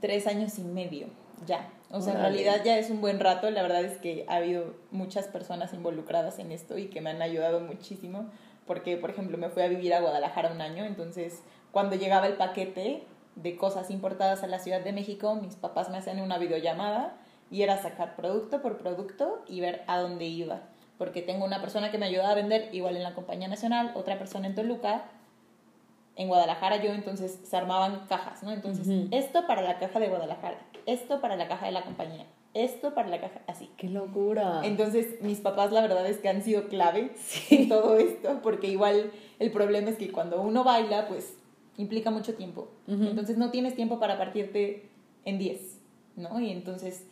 Tres 0.00 0.26
años 0.26 0.58
y 0.58 0.64
medio, 0.64 1.08
ya. 1.46 1.70
O 1.90 2.00
sea, 2.00 2.14
en 2.14 2.20
realidad 2.20 2.62
ya 2.64 2.76
es 2.76 2.90
un 2.90 3.00
buen 3.00 3.20
rato. 3.20 3.48
La 3.50 3.62
verdad 3.62 3.84
es 3.84 3.98
que 3.98 4.24
ha 4.28 4.36
habido 4.36 4.74
muchas 4.90 5.28
personas 5.28 5.72
involucradas 5.72 6.38
en 6.38 6.50
esto 6.50 6.76
y 6.76 6.86
que 6.88 7.00
me 7.00 7.10
han 7.10 7.22
ayudado 7.22 7.60
muchísimo. 7.60 8.26
Porque, 8.66 8.96
por 8.96 9.10
ejemplo, 9.10 9.38
me 9.38 9.48
fui 9.48 9.62
a 9.62 9.68
vivir 9.68 9.94
a 9.94 10.00
Guadalajara 10.00 10.50
un 10.52 10.60
año. 10.60 10.84
Entonces, 10.84 11.42
cuando 11.70 11.96
llegaba 11.96 12.26
el 12.26 12.34
paquete 12.34 13.04
de 13.36 13.56
cosas 13.56 13.90
importadas 13.90 14.42
a 14.42 14.46
la 14.46 14.58
Ciudad 14.58 14.80
de 14.80 14.92
México, 14.92 15.34
mis 15.36 15.54
papás 15.54 15.90
me 15.90 15.98
hacían 15.98 16.20
una 16.20 16.38
videollamada 16.38 17.16
y 17.50 17.62
era 17.62 17.80
sacar 17.80 18.16
producto 18.16 18.62
por 18.62 18.78
producto 18.78 19.44
y 19.46 19.60
ver 19.60 19.82
a 19.86 19.98
dónde 19.98 20.24
iba. 20.24 20.62
Porque 20.98 21.22
tengo 21.22 21.44
una 21.44 21.60
persona 21.60 21.90
que 21.90 21.98
me 21.98 22.06
ayudaba 22.06 22.30
a 22.30 22.34
vender 22.34 22.68
igual 22.72 22.96
en 22.96 23.02
la 23.02 23.14
compañía 23.14 23.48
nacional, 23.48 23.92
otra 23.94 24.18
persona 24.18 24.46
en 24.46 24.54
Toluca 24.54 25.04
en 26.16 26.28
Guadalajara 26.28 26.82
yo 26.82 26.92
entonces 26.92 27.40
se 27.42 27.56
armaban 27.56 28.06
cajas, 28.08 28.42
¿no? 28.42 28.52
Entonces, 28.52 28.86
esto 29.10 29.46
para 29.46 29.62
la 29.62 29.78
caja 29.78 29.98
de 29.98 30.08
Guadalajara, 30.08 30.58
esto 30.86 31.20
para 31.20 31.36
la 31.36 31.48
caja 31.48 31.66
de 31.66 31.72
la 31.72 31.82
compañía, 31.82 32.26
esto 32.54 32.94
para 32.94 33.08
la 33.08 33.20
caja, 33.20 33.40
así. 33.46 33.68
¡Qué 33.76 33.88
locura! 33.88 34.60
Entonces, 34.62 35.20
mis 35.22 35.40
papás 35.40 35.72
la 35.72 35.80
verdad 35.80 36.06
es 36.06 36.18
que 36.18 36.28
han 36.28 36.42
sido 36.42 36.68
clave 36.68 37.12
en 37.50 37.68
todo 37.68 37.96
esto, 37.96 38.40
porque 38.42 38.68
igual 38.68 39.10
el 39.38 39.50
problema 39.50 39.90
es 39.90 39.96
que 39.96 40.12
cuando 40.12 40.40
uno 40.40 40.62
baila, 40.62 41.08
pues 41.08 41.36
implica 41.76 42.10
mucho 42.10 42.34
tiempo. 42.34 42.68
Entonces, 42.86 43.36
no 43.36 43.50
tienes 43.50 43.74
tiempo 43.74 43.98
para 43.98 44.16
partirte 44.16 44.88
en 45.24 45.38
10, 45.38 45.78
¿no? 46.16 46.38
Y 46.38 46.50
entonces, 46.50 47.04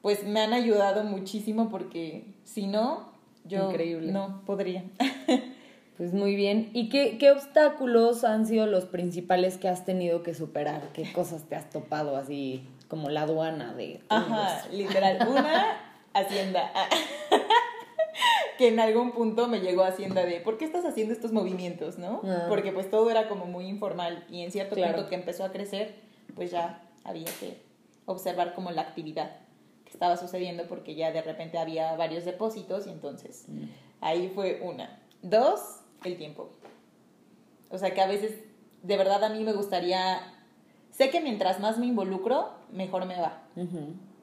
pues 0.00 0.24
me 0.26 0.40
han 0.40 0.54
ayudado 0.54 1.04
muchísimo 1.04 1.68
porque 1.68 2.24
si 2.44 2.66
no, 2.66 3.12
yo 3.44 3.70
Increíble. 3.70 4.10
no 4.10 4.42
podría. 4.46 4.84
Pues 5.96 6.12
muy 6.14 6.34
bien. 6.36 6.70
¿Y 6.72 6.88
qué, 6.88 7.16
qué 7.18 7.30
obstáculos 7.30 8.24
han 8.24 8.46
sido 8.46 8.66
los 8.66 8.86
principales 8.86 9.58
que 9.58 9.68
has 9.68 9.84
tenido 9.84 10.22
que 10.22 10.34
superar? 10.34 10.88
¿Qué 10.94 11.12
cosas 11.12 11.42
te 11.48 11.54
has 11.54 11.68
topado 11.70 12.16
así 12.16 12.66
como 12.88 13.08
la 13.10 13.22
aduana 13.22 13.74
de... 13.74 14.00
Ajá, 14.08 14.66
literal. 14.72 15.26
Una, 15.28 15.76
Hacienda. 16.14 16.70
que 18.58 18.68
en 18.68 18.80
algún 18.80 19.12
punto 19.12 19.48
me 19.48 19.60
llegó 19.60 19.82
Hacienda 19.84 20.24
de, 20.26 20.40
¿por 20.40 20.58
qué 20.58 20.64
estás 20.64 20.84
haciendo 20.84 21.12
estos 21.14 21.32
movimientos, 21.32 21.98
no? 21.98 22.20
Ah. 22.24 22.46
Porque 22.48 22.72
pues 22.72 22.90
todo 22.90 23.10
era 23.10 23.28
como 23.28 23.46
muy 23.46 23.66
informal 23.66 24.24
y 24.30 24.42
en 24.42 24.50
cierto 24.52 24.74
Claro. 24.74 24.94
punto 24.94 25.08
que 25.08 25.14
empezó 25.14 25.44
a 25.44 25.52
crecer, 25.52 25.94
pues 26.34 26.50
ya 26.50 26.82
había 27.04 27.30
que 27.40 27.56
observar 28.06 28.54
como 28.54 28.70
la 28.70 28.82
actividad 28.82 29.36
que 29.84 29.90
estaba 29.90 30.16
sucediendo 30.16 30.64
porque 30.68 30.94
ya 30.94 31.12
de 31.12 31.22
repente 31.22 31.58
había 31.58 31.94
varios 31.96 32.24
depósitos 32.24 32.86
y 32.86 32.90
entonces 32.90 33.44
Mm. 33.48 33.64
ahí 34.00 34.30
fue 34.34 34.60
una. 34.62 34.98
Dos, 35.22 35.60
el 36.08 36.16
tiempo. 36.16 36.50
O 37.70 37.78
sea 37.78 37.94
que 37.94 38.00
a 38.00 38.06
veces, 38.06 38.32
de 38.82 38.96
verdad 38.96 39.24
a 39.24 39.28
mí 39.30 39.42
me 39.44 39.52
gustaría, 39.52 40.20
sé 40.90 41.10
que 41.10 41.20
mientras 41.20 41.60
más 41.60 41.78
me 41.78 41.86
involucro, 41.86 42.50
mejor 42.70 43.06
me 43.06 43.20
va 43.20 43.42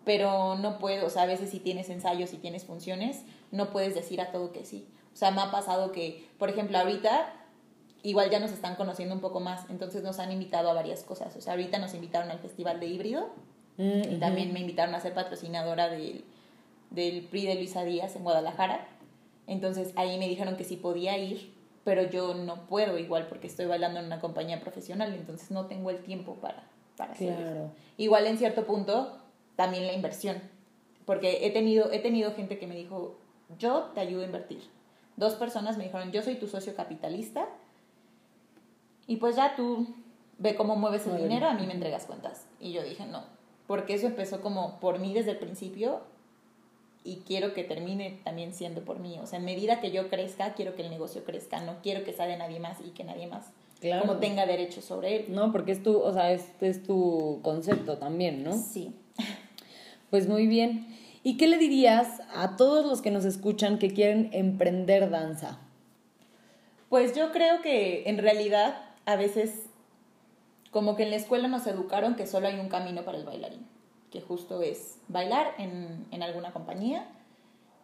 pero 0.06 0.56
no 0.56 0.80
puedo, 0.80 1.06
o 1.06 1.10
sea, 1.12 1.24
a 1.24 1.28
veces 1.28 1.52
si 1.52 1.60
tienes 1.60 1.90
ensayos, 1.90 2.32
si 2.32 2.38
tienes 2.38 2.66
funciones, 2.66 3.26
no 3.52 3.70
puedes 3.70 3.94
decir 3.94 4.22
a 4.22 4.32
todo 4.32 4.52
que 4.52 4.66
sí. 4.66 4.88
O 5.14 5.16
sea, 5.16 5.30
me 5.30 5.42
ha 5.42 5.52
pasado 5.52 5.92
que, 5.92 6.28
por 6.40 6.50
ejemplo, 6.50 6.80
ahorita 6.80 7.32
igual 8.02 8.32
ya 8.32 8.40
nos 8.40 8.52
están 8.52 8.76
conociendo 8.76 9.14
un 9.14 9.22
poco 9.22 9.40
más, 9.40 9.70
entonces 9.70 10.02
nos 10.02 10.18
han 10.18 10.32
invitado 10.32 10.72
a 10.72 10.74
varias 10.74 11.04
cosas. 11.04 11.36
O 11.36 11.42
sea, 11.42 11.54
ahorita 11.54 11.78
nos 11.78 11.94
invitaron 11.94 12.32
al 12.32 12.40
Festival 12.40 12.80
de 12.80 12.88
Híbrido 12.88 13.30
Mm, 13.80 14.14
y 14.14 14.18
también 14.18 14.52
me 14.52 14.60
invitaron 14.60 14.94
a 14.94 15.00
ser 15.00 15.14
patrocinadora 15.14 15.88
del, 15.88 16.26
del 16.90 17.24
PRI 17.24 17.48
de 17.48 17.56
Luisa 17.56 17.86
Díaz 17.86 18.16
en 18.18 18.24
Guadalajara. 18.24 18.86
Entonces 19.48 19.94
ahí 19.96 20.20
me 20.20 20.28
dijeron 20.28 20.58
que 20.58 20.66
sí 20.66 20.76
podía 20.76 21.18
ir, 21.18 21.54
pero 21.84 22.04
yo 22.04 22.34
no 22.34 22.68
puedo 22.68 22.98
igual 22.98 23.28
porque 23.28 23.48
estoy 23.48 23.66
bailando 23.66 24.00
en 24.00 24.06
una 24.06 24.20
compañía 24.20 24.60
profesional, 24.60 25.14
entonces 25.14 25.52
no 25.52 25.66
tengo 25.68 25.90
el 25.90 26.04
tiempo 26.04 26.36
para, 26.36 26.64
para 26.98 27.14
hacer 27.14 27.34
eso. 27.34 27.42
Claro. 27.42 27.72
Igual 27.98 28.28
en 28.28 28.38
cierto 28.38 28.66
punto, 28.66 29.18
también 29.56 29.88
la 29.88 29.94
inversión. 29.94 30.42
Porque 31.06 31.46
he 31.46 31.52
tenido, 31.52 31.92
he 31.92 32.00
tenido 32.00 32.34
gente 32.34 32.60
que 32.60 32.68
me 32.68 32.76
dijo, 32.76 33.18
yo 33.58 33.92
te 33.96 34.02
ayudo 34.02 34.22
a 34.22 34.26
invertir. 34.26 34.62
Dos 35.18 35.34
personas 35.34 35.78
me 35.78 35.86
dijeron, 35.86 36.12
yo 36.12 36.22
soy 36.22 36.36
tu 36.36 36.48
socio 36.48 36.76
capitalista. 36.76 37.48
Y 39.08 39.18
pues 39.18 39.36
ya 39.36 39.56
tú 39.56 39.88
ve 40.38 40.56
cómo 40.56 40.76
mueves 40.76 41.06
el 41.08 41.14
Muy 41.14 41.24
dinero, 41.24 41.48
bien. 41.48 41.58
a 41.58 41.60
mí 41.60 41.66
me 41.66 41.74
entregas 41.74 42.06
cuentas. 42.06 42.46
Y 42.60 42.72
yo 42.74 42.84
dije, 42.84 43.06
no. 43.06 43.24
Porque 43.68 43.96
eso 43.96 44.06
empezó 44.08 44.42
como 44.42 44.80
por 44.80 45.00
mí 45.00 45.14
desde 45.14 45.32
el 45.32 45.40
principio 45.40 46.02
y 47.10 47.24
quiero 47.26 47.54
que 47.54 47.64
termine 47.64 48.20
también 48.24 48.54
siendo 48.54 48.84
por 48.86 49.00
mí. 49.00 49.18
O 49.22 49.26
sea, 49.26 49.40
en 49.40 49.46
medida 49.46 49.80
que 49.82 49.92
yo 49.92 50.10
crezca, 50.10 50.54
quiero 50.54 50.76
que 50.76 50.84
el 50.84 50.90
negocio 50.90 51.24
crezca. 51.24 51.60
No 51.62 51.78
quiero 51.82 52.04
que 52.04 52.14
sea 52.14 52.28
de 52.28 52.38
nadie 52.38 52.60
más 52.60 52.78
y 52.86 52.90
que 52.92 53.04
nadie 53.04 53.28
más 53.28 53.46
Claro. 53.80 54.02
como 54.02 54.18
tenga 54.20 54.46
derecho 54.46 54.82
sobre 54.82 55.16
él. 55.16 55.26
No, 55.30 55.52
porque 55.52 55.72
es 55.72 55.82
tu, 55.82 55.98
o 55.98 56.14
sea, 56.14 56.32
este 56.32 56.68
es 56.68 56.84
tu 56.84 57.40
concepto 57.42 57.98
también, 57.98 58.44
¿no? 58.44 58.54
Sí. 58.58 58.94
Pues 60.10 60.28
muy 60.28 60.48
bien. 60.48 60.88
¿Y 61.24 61.38
qué 61.38 61.48
le 61.48 61.58
dirías 61.58 62.22
a 62.34 62.56
todos 62.56 62.86
los 62.86 63.02
que 63.02 63.12
nos 63.12 63.26
escuchan 63.26 63.78
que 63.80 63.94
quieren 63.94 64.30
emprender 64.34 65.10
danza? 65.10 65.60
Pues 66.90 67.16
yo 67.16 67.32
creo 67.32 67.62
que 67.62 68.04
en 68.10 68.18
realidad 68.18 68.82
a 69.06 69.16
veces 69.16 69.66
como 70.72 70.96
que 70.96 71.04
en 71.04 71.10
la 71.12 71.16
escuela 71.16 71.48
nos 71.48 71.66
educaron 71.68 72.16
que 72.16 72.28
solo 72.28 72.48
hay 72.48 72.60
un 72.60 72.70
camino 72.70 73.04
para 73.04 73.18
el 73.18 73.26
bailarín, 73.26 73.66
que 74.12 74.22
justo 74.22 74.62
es 74.62 75.00
bailar 75.08 75.54
en, 75.58 76.06
en 76.12 76.24
alguna 76.24 76.52
compañía 76.52 77.08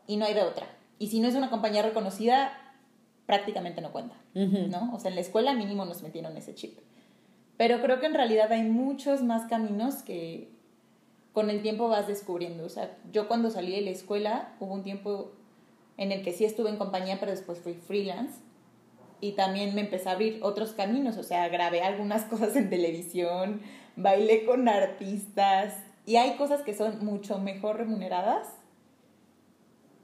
y 0.08 0.18
no 0.18 0.26
hay 0.26 0.34
de 0.34 0.44
otra. 0.44 0.68
Y 1.00 1.08
si 1.08 1.20
no 1.20 1.28
es 1.28 1.36
una 1.36 1.50
compañía 1.50 1.82
reconocida, 1.82 2.52
prácticamente 3.26 3.82
no 3.82 3.92
cuenta. 3.92 4.16
¿no? 4.34 4.94
O 4.94 5.00
sea, 5.00 5.10
en 5.10 5.16
la 5.16 5.22
escuela 5.22 5.54
mínimo 5.54 5.86
nos 5.86 6.04
metieron 6.04 6.36
ese 6.38 6.54
chip. 6.54 6.78
Pero 7.58 7.82
creo 7.82 8.00
que 8.00 8.06
en 8.06 8.14
realidad 8.14 8.52
hay 8.52 8.64
muchos 8.64 9.24
más 9.24 9.48
caminos 9.48 10.04
que 10.04 10.50
con 11.32 11.50
el 11.50 11.62
tiempo 11.62 11.88
vas 11.88 12.08
descubriendo. 12.08 12.66
O 12.66 12.70
sea, 12.70 12.98
yo 13.12 13.28
cuando 13.28 13.50
salí 13.50 13.72
de 13.72 13.82
la 13.82 13.92
escuela 13.92 14.56
hubo 14.60 14.74
un 14.74 14.84
tiempo 14.84 15.32
en 15.98 16.12
el 16.12 16.22
que 16.22 16.34
sí 16.34 16.44
estuve 16.44 16.70
en 16.70 16.78
compañía, 16.78 17.18
pero 17.20 17.32
después 17.32 17.60
fui 17.60 17.74
freelance. 17.74 18.40
Y 19.22 19.32
también 19.32 19.74
me 19.74 19.82
empecé 19.82 20.10
a 20.10 20.12
abrir 20.12 20.40
otros 20.44 20.74
caminos, 20.74 21.18
o 21.18 21.24
sea, 21.24 21.48
grabé 21.48 21.82
algunas 21.82 22.26
cosas 22.30 22.56
en 22.58 22.70
televisión, 22.70 23.62
bailé 23.96 24.46
con 24.46 24.68
artistas 24.68 25.74
y 26.06 26.18
hay 26.18 26.36
cosas 26.38 26.62
que 26.62 26.74
son 26.76 27.04
mucho 27.04 27.40
mejor 27.40 27.78
remuneradas 27.78 28.48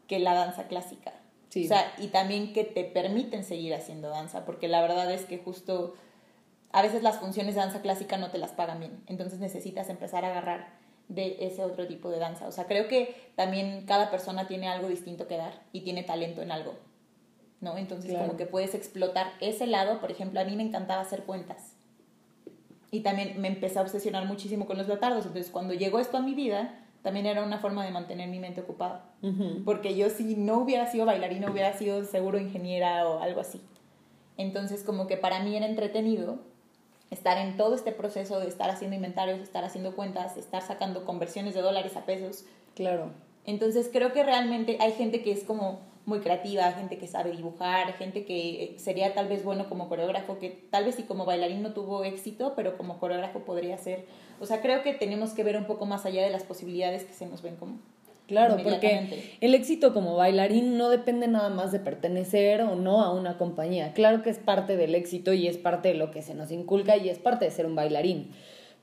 que 0.07 0.19
la 0.19 0.33
danza 0.33 0.67
clásica. 0.67 1.13
Sí. 1.49 1.65
O 1.65 1.67
sea, 1.67 1.93
y 1.97 2.07
también 2.07 2.53
que 2.53 2.63
te 2.63 2.83
permiten 2.83 3.43
seguir 3.43 3.73
haciendo 3.73 4.09
danza, 4.09 4.45
porque 4.45 4.67
la 4.67 4.81
verdad 4.81 5.11
es 5.11 5.25
que 5.25 5.37
justo 5.37 5.95
a 6.71 6.81
veces 6.81 7.03
las 7.03 7.19
funciones 7.19 7.55
de 7.55 7.61
danza 7.61 7.81
clásica 7.81 8.17
no 8.17 8.31
te 8.31 8.37
las 8.37 8.51
pagan 8.51 8.79
bien, 8.79 9.03
entonces 9.07 9.39
necesitas 9.39 9.89
empezar 9.89 10.23
a 10.23 10.29
agarrar 10.29 10.79
de 11.09 11.35
ese 11.41 11.63
otro 11.63 11.87
tipo 11.87 12.09
de 12.09 12.19
danza. 12.19 12.47
O 12.47 12.51
sea, 12.53 12.65
creo 12.67 12.87
que 12.87 13.13
también 13.35 13.85
cada 13.85 14.09
persona 14.09 14.47
tiene 14.47 14.69
algo 14.69 14.87
distinto 14.87 15.27
que 15.27 15.35
dar 15.35 15.61
y 15.73 15.81
tiene 15.81 16.03
talento 16.03 16.41
en 16.41 16.51
algo, 16.53 16.73
¿no? 17.59 17.77
Entonces 17.77 18.11
Claro. 18.11 18.27
como 18.27 18.37
que 18.37 18.45
puedes 18.45 18.73
explotar 18.73 19.33
ese 19.41 19.67
lado, 19.67 19.99
por 19.99 20.09
ejemplo, 20.09 20.39
a 20.39 20.45
mí 20.45 20.55
me 20.55 20.63
encantaba 20.63 21.01
hacer 21.01 21.23
cuentas. 21.23 21.73
Y 22.91 23.01
también 23.01 23.39
me 23.39 23.47
empecé 23.47 23.79
a 23.79 23.83
obsesionar 23.83 24.25
muchísimo 24.25 24.65
con 24.65 24.77
los 24.77 24.87
leotardos, 24.87 25.25
entonces 25.25 25.51
cuando 25.51 25.73
llegó 25.73 25.99
esto 25.99 26.17
a 26.17 26.21
mi 26.21 26.35
vida, 26.35 26.77
también 27.01 27.25
era 27.25 27.43
una 27.43 27.57
forma 27.57 27.85
de 27.85 27.91
mantener 27.91 28.29
mi 28.29 28.39
mente 28.39 28.61
ocupada. 28.61 29.05
Porque 29.65 29.95
yo 29.95 30.09
si 30.09 30.35
no 30.35 30.59
hubiera 30.59 30.85
sido 30.91 31.05
bailarina, 31.05 31.49
hubiera 31.49 31.73
sido 31.73 32.03
seguro 32.03 32.37
ingeniera 32.37 33.07
o 33.07 33.19
algo 33.19 33.41
así. 33.41 33.61
Entonces 34.37 34.83
como 34.83 35.07
que 35.07 35.17
para 35.17 35.41
mí 35.43 35.55
era 35.55 35.65
entretenido 35.65 36.39
estar 37.09 37.37
en 37.37 37.57
todo 37.57 37.75
este 37.75 37.91
proceso 37.91 38.39
de 38.39 38.47
estar 38.47 38.69
haciendo 38.69 38.95
inventarios, 38.95 39.39
estar 39.39 39.63
haciendo 39.63 39.95
cuentas, 39.95 40.37
estar 40.37 40.61
sacando 40.61 41.05
conversiones 41.05 41.53
de 41.53 41.61
dólares 41.61 41.97
a 41.97 42.05
pesos. 42.05 42.45
Claro. 42.75 43.11
Entonces 43.45 43.89
creo 43.91 44.13
que 44.13 44.23
realmente 44.23 44.77
hay 44.79 44.93
gente 44.93 45.21
que 45.21 45.31
es 45.31 45.43
como 45.43 45.79
muy 46.05 46.19
creativa, 46.19 46.71
gente 46.71 46.97
que 46.97 47.07
sabe 47.07 47.31
dibujar, 47.31 47.93
gente 47.93 48.25
que 48.25 48.75
sería 48.77 49.13
tal 49.13 49.27
vez 49.27 49.43
bueno 49.43 49.69
como 49.69 49.87
coreógrafo, 49.87 50.39
que 50.39 50.49
tal 50.49 50.85
vez 50.85 50.95
sí 50.95 51.03
como 51.03 51.25
bailarín 51.25 51.61
no 51.61 51.73
tuvo 51.73 52.03
éxito, 52.03 52.53
pero 52.55 52.77
como 52.77 52.99
coreógrafo 52.99 53.39
podría 53.39 53.77
ser. 53.77 54.05
O 54.39 54.45
sea, 54.45 54.61
creo 54.61 54.83
que 54.83 54.93
tenemos 54.93 55.31
que 55.31 55.43
ver 55.43 55.57
un 55.57 55.65
poco 55.65 55.85
más 55.85 56.05
allá 56.05 56.23
de 56.23 56.31
las 56.31 56.43
posibilidades 56.43 57.03
que 57.03 57.13
se 57.13 57.25
nos 57.27 57.41
ven 57.41 57.55
como 57.55 57.79
Claro, 58.31 58.55
porque 58.63 59.35
el 59.41 59.53
éxito 59.53 59.93
como 59.93 60.15
bailarín 60.15 60.77
no 60.77 60.87
depende 60.87 61.27
nada 61.27 61.49
más 61.49 61.73
de 61.73 61.79
pertenecer 61.79 62.61
o 62.61 62.75
no 62.75 63.01
a 63.01 63.13
una 63.13 63.37
compañía. 63.37 63.91
Claro 63.91 64.23
que 64.23 64.29
es 64.29 64.39
parte 64.39 64.77
del 64.77 64.95
éxito 64.95 65.33
y 65.33 65.47
es 65.47 65.57
parte 65.57 65.89
de 65.89 65.95
lo 65.95 66.11
que 66.11 66.21
se 66.21 66.33
nos 66.33 66.49
inculca 66.49 66.95
y 66.95 67.09
es 67.09 67.19
parte 67.19 67.43
de 67.43 67.51
ser 67.51 67.65
un 67.65 67.75
bailarín. 67.75 68.31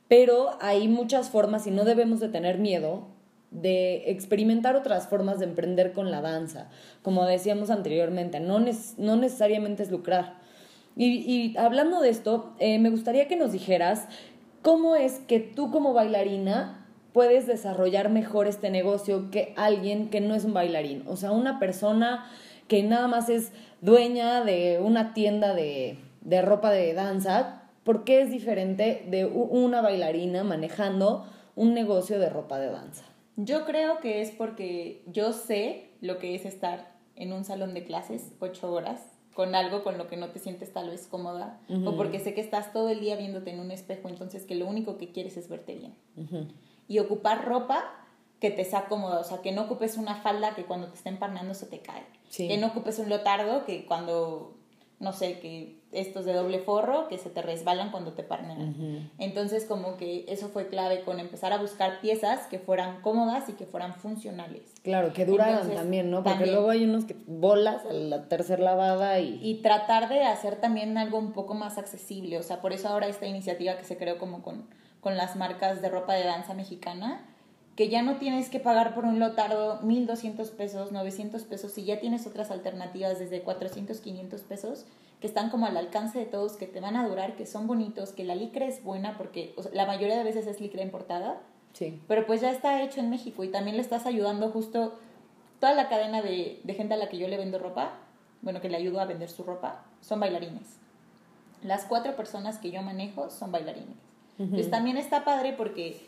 Pero 0.06 0.50
hay 0.60 0.86
muchas 0.86 1.30
formas 1.30 1.66
y 1.66 1.70
no 1.70 1.84
debemos 1.84 2.20
de 2.20 2.28
tener 2.28 2.58
miedo 2.58 3.06
de 3.50 4.10
experimentar 4.10 4.76
otras 4.76 5.08
formas 5.08 5.38
de 5.38 5.46
emprender 5.46 5.92
con 5.92 6.10
la 6.10 6.20
danza. 6.20 6.68
Como 7.02 7.24
decíamos 7.24 7.70
anteriormente, 7.70 8.40
no, 8.40 8.58
no 8.98 9.16
necesariamente 9.16 9.82
es 9.82 9.90
lucrar. 9.90 10.34
Y, 10.96 11.06
y 11.18 11.56
hablando 11.56 12.00
de 12.00 12.10
esto, 12.10 12.52
eh, 12.58 12.78
me 12.78 12.90
gustaría 12.90 13.28
que 13.28 13.36
nos 13.36 13.52
dijeras 13.52 14.06
cómo 14.62 14.96
es 14.96 15.20
que 15.20 15.40
tú 15.40 15.70
como 15.70 15.94
bailarina 15.94 16.86
puedes 17.12 17.46
desarrollar 17.46 18.10
mejor 18.10 18.46
este 18.46 18.70
negocio 18.70 19.30
que 19.30 19.54
alguien 19.56 20.10
que 20.10 20.20
no 20.20 20.34
es 20.34 20.44
un 20.44 20.54
bailarín. 20.54 21.04
O 21.06 21.16
sea, 21.16 21.32
una 21.32 21.58
persona 21.58 22.26
que 22.68 22.82
nada 22.82 23.08
más 23.08 23.28
es 23.28 23.52
dueña 23.80 24.44
de 24.44 24.78
una 24.82 25.14
tienda 25.14 25.54
de, 25.54 25.98
de 26.20 26.42
ropa 26.42 26.70
de 26.70 26.92
danza, 26.92 27.62
¿por 27.84 28.04
qué 28.04 28.20
es 28.20 28.30
diferente 28.30 29.04
de 29.08 29.24
una 29.24 29.80
bailarina 29.80 30.44
manejando 30.44 31.26
un 31.56 31.74
negocio 31.74 32.18
de 32.18 32.28
ropa 32.28 32.58
de 32.58 32.70
danza? 32.70 33.04
Yo 33.40 33.64
creo 33.64 34.00
que 34.00 34.20
es 34.20 34.32
porque 34.32 35.02
yo 35.06 35.32
sé 35.32 35.92
lo 36.00 36.18
que 36.18 36.34
es 36.34 36.44
estar 36.44 36.92
en 37.14 37.32
un 37.32 37.44
salón 37.44 37.72
de 37.72 37.84
clases 37.84 38.32
ocho 38.40 38.72
horas 38.72 39.00
con 39.32 39.54
algo 39.54 39.84
con 39.84 39.96
lo 39.96 40.08
que 40.08 40.16
no 40.16 40.30
te 40.30 40.40
sientes 40.40 40.72
tal 40.72 40.90
vez 40.90 41.06
cómoda 41.06 41.60
o 41.86 41.96
porque 41.96 42.18
sé 42.18 42.34
que 42.34 42.40
estás 42.40 42.72
todo 42.72 42.88
el 42.88 42.98
día 42.98 43.14
viéndote 43.14 43.50
en 43.50 43.60
un 43.60 43.70
espejo 43.70 44.08
entonces 44.08 44.44
que 44.44 44.56
lo 44.56 44.66
único 44.66 44.98
que 44.98 45.12
quieres 45.12 45.36
es 45.36 45.48
verte 45.48 45.76
bien. 45.76 45.94
Y 46.88 46.98
ocupar 46.98 47.44
ropa 47.46 47.84
que 48.40 48.50
te 48.50 48.64
sea 48.64 48.86
cómoda, 48.86 49.20
o 49.20 49.24
sea, 49.24 49.38
que 49.38 49.52
no 49.52 49.62
ocupes 49.62 49.96
una 49.96 50.16
falda 50.16 50.56
que 50.56 50.64
cuando 50.64 50.88
te 50.88 50.94
está 50.96 51.08
empanando 51.10 51.54
se 51.54 51.66
te 51.66 51.78
cae, 51.80 52.02
Sí. 52.28 52.48
que 52.48 52.56
no 52.58 52.66
ocupes 52.68 52.98
un 52.98 53.08
lotardo 53.08 53.64
que 53.64 53.86
cuando, 53.86 54.57
no 55.00 55.12
sé, 55.12 55.38
que 55.38 55.78
estos 55.92 56.24
de 56.24 56.32
doble 56.32 56.58
forro 56.58 57.08
que 57.08 57.18
se 57.18 57.30
te 57.30 57.40
resbalan 57.40 57.90
cuando 57.90 58.12
te 58.12 58.22
parnean. 58.24 59.10
Entonces 59.18 59.64
como 59.64 59.96
que 59.96 60.24
eso 60.28 60.48
fue 60.48 60.68
clave 60.68 61.02
con 61.02 61.20
empezar 61.20 61.52
a 61.52 61.58
buscar 61.58 62.00
piezas 62.00 62.46
que 62.48 62.58
fueran 62.58 63.00
cómodas 63.00 63.48
y 63.48 63.52
que 63.52 63.64
fueran 63.64 63.94
funcionales. 63.94 64.74
Claro, 64.82 65.12
que 65.12 65.24
duraran 65.24 65.70
también, 65.70 66.10
¿no? 66.10 66.18
Porque 66.18 66.30
también. 66.30 66.54
luego 66.54 66.70
hay 66.70 66.84
unos 66.84 67.04
que 67.04 67.16
bolas 67.26 67.84
a 67.86 67.92
la 67.92 68.28
tercera 68.28 68.62
lavada 68.62 69.20
y... 69.20 69.38
Y 69.40 69.62
tratar 69.62 70.08
de 70.08 70.24
hacer 70.24 70.56
también 70.56 70.98
algo 70.98 71.18
un 71.18 71.32
poco 71.32 71.54
más 71.54 71.78
accesible. 71.78 72.36
O 72.36 72.42
sea, 72.42 72.60
por 72.60 72.72
eso 72.72 72.88
ahora 72.88 73.06
esta 73.06 73.26
iniciativa 73.26 73.76
que 73.76 73.84
se 73.84 73.96
creó 73.96 74.18
como 74.18 74.42
con, 74.42 74.66
con 75.00 75.16
las 75.16 75.36
marcas 75.36 75.80
de 75.80 75.88
ropa 75.88 76.14
de 76.14 76.24
danza 76.24 76.54
mexicana, 76.54 77.24
que 77.78 77.88
ya 77.88 78.02
no 78.02 78.16
tienes 78.16 78.50
que 78.50 78.58
pagar 78.58 78.92
por 78.92 79.04
un 79.04 79.20
lotardo 79.20 79.78
1.200 79.82 80.50
pesos, 80.50 80.90
900 80.90 81.44
pesos, 81.44 81.78
y 81.78 81.84
ya 81.84 82.00
tienes 82.00 82.26
otras 82.26 82.50
alternativas 82.50 83.20
desde 83.20 83.42
400, 83.42 84.00
500 84.00 84.40
pesos, 84.42 84.84
que 85.20 85.28
están 85.28 85.48
como 85.48 85.66
al 85.66 85.76
alcance 85.76 86.18
de 86.18 86.24
todos, 86.26 86.54
que 86.56 86.66
te 86.66 86.80
van 86.80 86.96
a 86.96 87.06
durar, 87.06 87.36
que 87.36 87.46
son 87.46 87.68
bonitos, 87.68 88.10
que 88.10 88.24
la 88.24 88.34
licra 88.34 88.66
es 88.66 88.82
buena, 88.82 89.16
porque 89.16 89.54
o 89.56 89.62
sea, 89.62 89.70
la 89.72 89.86
mayoría 89.86 90.16
de 90.18 90.24
veces 90.24 90.48
es 90.48 90.60
licra 90.60 90.82
importada, 90.82 91.38
Sí. 91.72 92.00
pero 92.08 92.26
pues 92.26 92.40
ya 92.40 92.50
está 92.50 92.82
hecho 92.82 92.98
en 92.98 93.10
México 93.10 93.44
y 93.44 93.48
también 93.48 93.76
le 93.76 93.82
estás 93.82 94.06
ayudando 94.06 94.50
justo 94.50 94.98
toda 95.60 95.72
la 95.74 95.88
cadena 95.88 96.20
de, 96.20 96.60
de 96.64 96.74
gente 96.74 96.94
a 96.94 96.96
la 96.96 97.08
que 97.08 97.16
yo 97.18 97.28
le 97.28 97.36
vendo 97.36 97.60
ropa, 97.60 97.92
bueno, 98.42 98.60
que 98.60 98.68
le 98.70 98.76
ayudo 98.76 98.98
a 99.00 99.04
vender 99.04 99.30
su 99.30 99.44
ropa, 99.44 99.84
son 100.00 100.18
bailarines. 100.18 100.78
Las 101.62 101.84
cuatro 101.84 102.16
personas 102.16 102.58
que 102.58 102.72
yo 102.72 102.82
manejo 102.82 103.30
son 103.30 103.52
bailarines. 103.52 103.96
Entonces 104.40 104.68
también 104.68 104.96
está 104.96 105.24
padre 105.24 105.52
porque, 105.52 106.00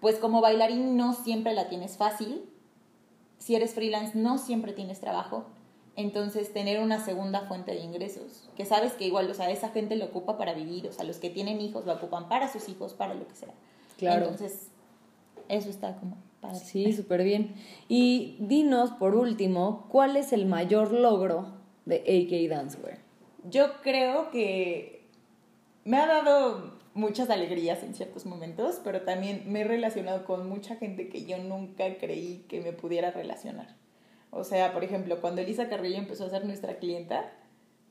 pues 0.00 0.16
como 0.16 0.40
bailarín 0.40 0.96
no 0.96 1.12
siempre 1.12 1.54
la 1.54 1.68
tienes 1.68 1.96
fácil. 1.96 2.44
Si 3.38 3.54
eres 3.54 3.74
freelance 3.74 4.18
no 4.18 4.38
siempre 4.38 4.72
tienes 4.72 5.00
trabajo. 5.00 5.46
Entonces 5.96 6.52
tener 6.52 6.80
una 6.80 7.02
segunda 7.02 7.42
fuente 7.42 7.72
de 7.72 7.80
ingresos, 7.80 8.50
que 8.54 8.66
sabes 8.66 8.92
que 8.92 9.06
igual, 9.06 9.30
o 9.30 9.34
sea, 9.34 9.50
esa 9.50 9.70
gente 9.70 9.96
lo 9.96 10.04
ocupa 10.04 10.36
para 10.36 10.52
vivir, 10.52 10.86
o 10.86 10.92
sea, 10.92 11.06
los 11.06 11.16
que 11.16 11.30
tienen 11.30 11.58
hijos 11.58 11.86
lo 11.86 11.94
ocupan 11.94 12.28
para 12.28 12.52
sus 12.52 12.68
hijos, 12.68 12.92
para 12.92 13.14
lo 13.14 13.26
que 13.26 13.34
sea. 13.34 13.54
Claro. 13.96 14.24
Entonces, 14.24 14.68
eso 15.48 15.70
está 15.70 15.96
como 15.96 16.18
padre. 16.42 16.58
Sí, 16.58 16.92
súper 16.92 17.24
bien. 17.24 17.54
Y 17.88 18.36
dinos, 18.40 18.90
por 18.90 19.14
último, 19.14 19.86
¿cuál 19.88 20.16
es 20.16 20.34
el 20.34 20.44
mayor 20.44 20.92
logro 20.92 21.54
de 21.86 21.96
AK 21.96 22.50
Dancewear? 22.54 22.98
Yo 23.48 23.80
creo 23.80 24.30
que 24.30 25.08
me 25.84 25.96
ha 25.96 26.06
dado 26.06 26.75
muchas 26.96 27.30
alegrías 27.30 27.82
en 27.82 27.94
ciertos 27.94 28.26
momentos, 28.26 28.80
pero 28.82 29.02
también 29.02 29.42
me 29.46 29.60
he 29.60 29.64
relacionado 29.64 30.24
con 30.24 30.48
mucha 30.48 30.76
gente 30.76 31.08
que 31.08 31.24
yo 31.24 31.38
nunca 31.38 31.84
creí 31.98 32.44
que 32.48 32.60
me 32.60 32.72
pudiera 32.72 33.10
relacionar. 33.10 33.76
O 34.30 34.44
sea, 34.44 34.72
por 34.72 34.82
ejemplo, 34.82 35.20
cuando 35.20 35.42
Elisa 35.42 35.68
Carrillo 35.68 35.98
empezó 35.98 36.24
a 36.24 36.30
ser 36.30 36.44
nuestra 36.44 36.78
clienta, 36.78 37.32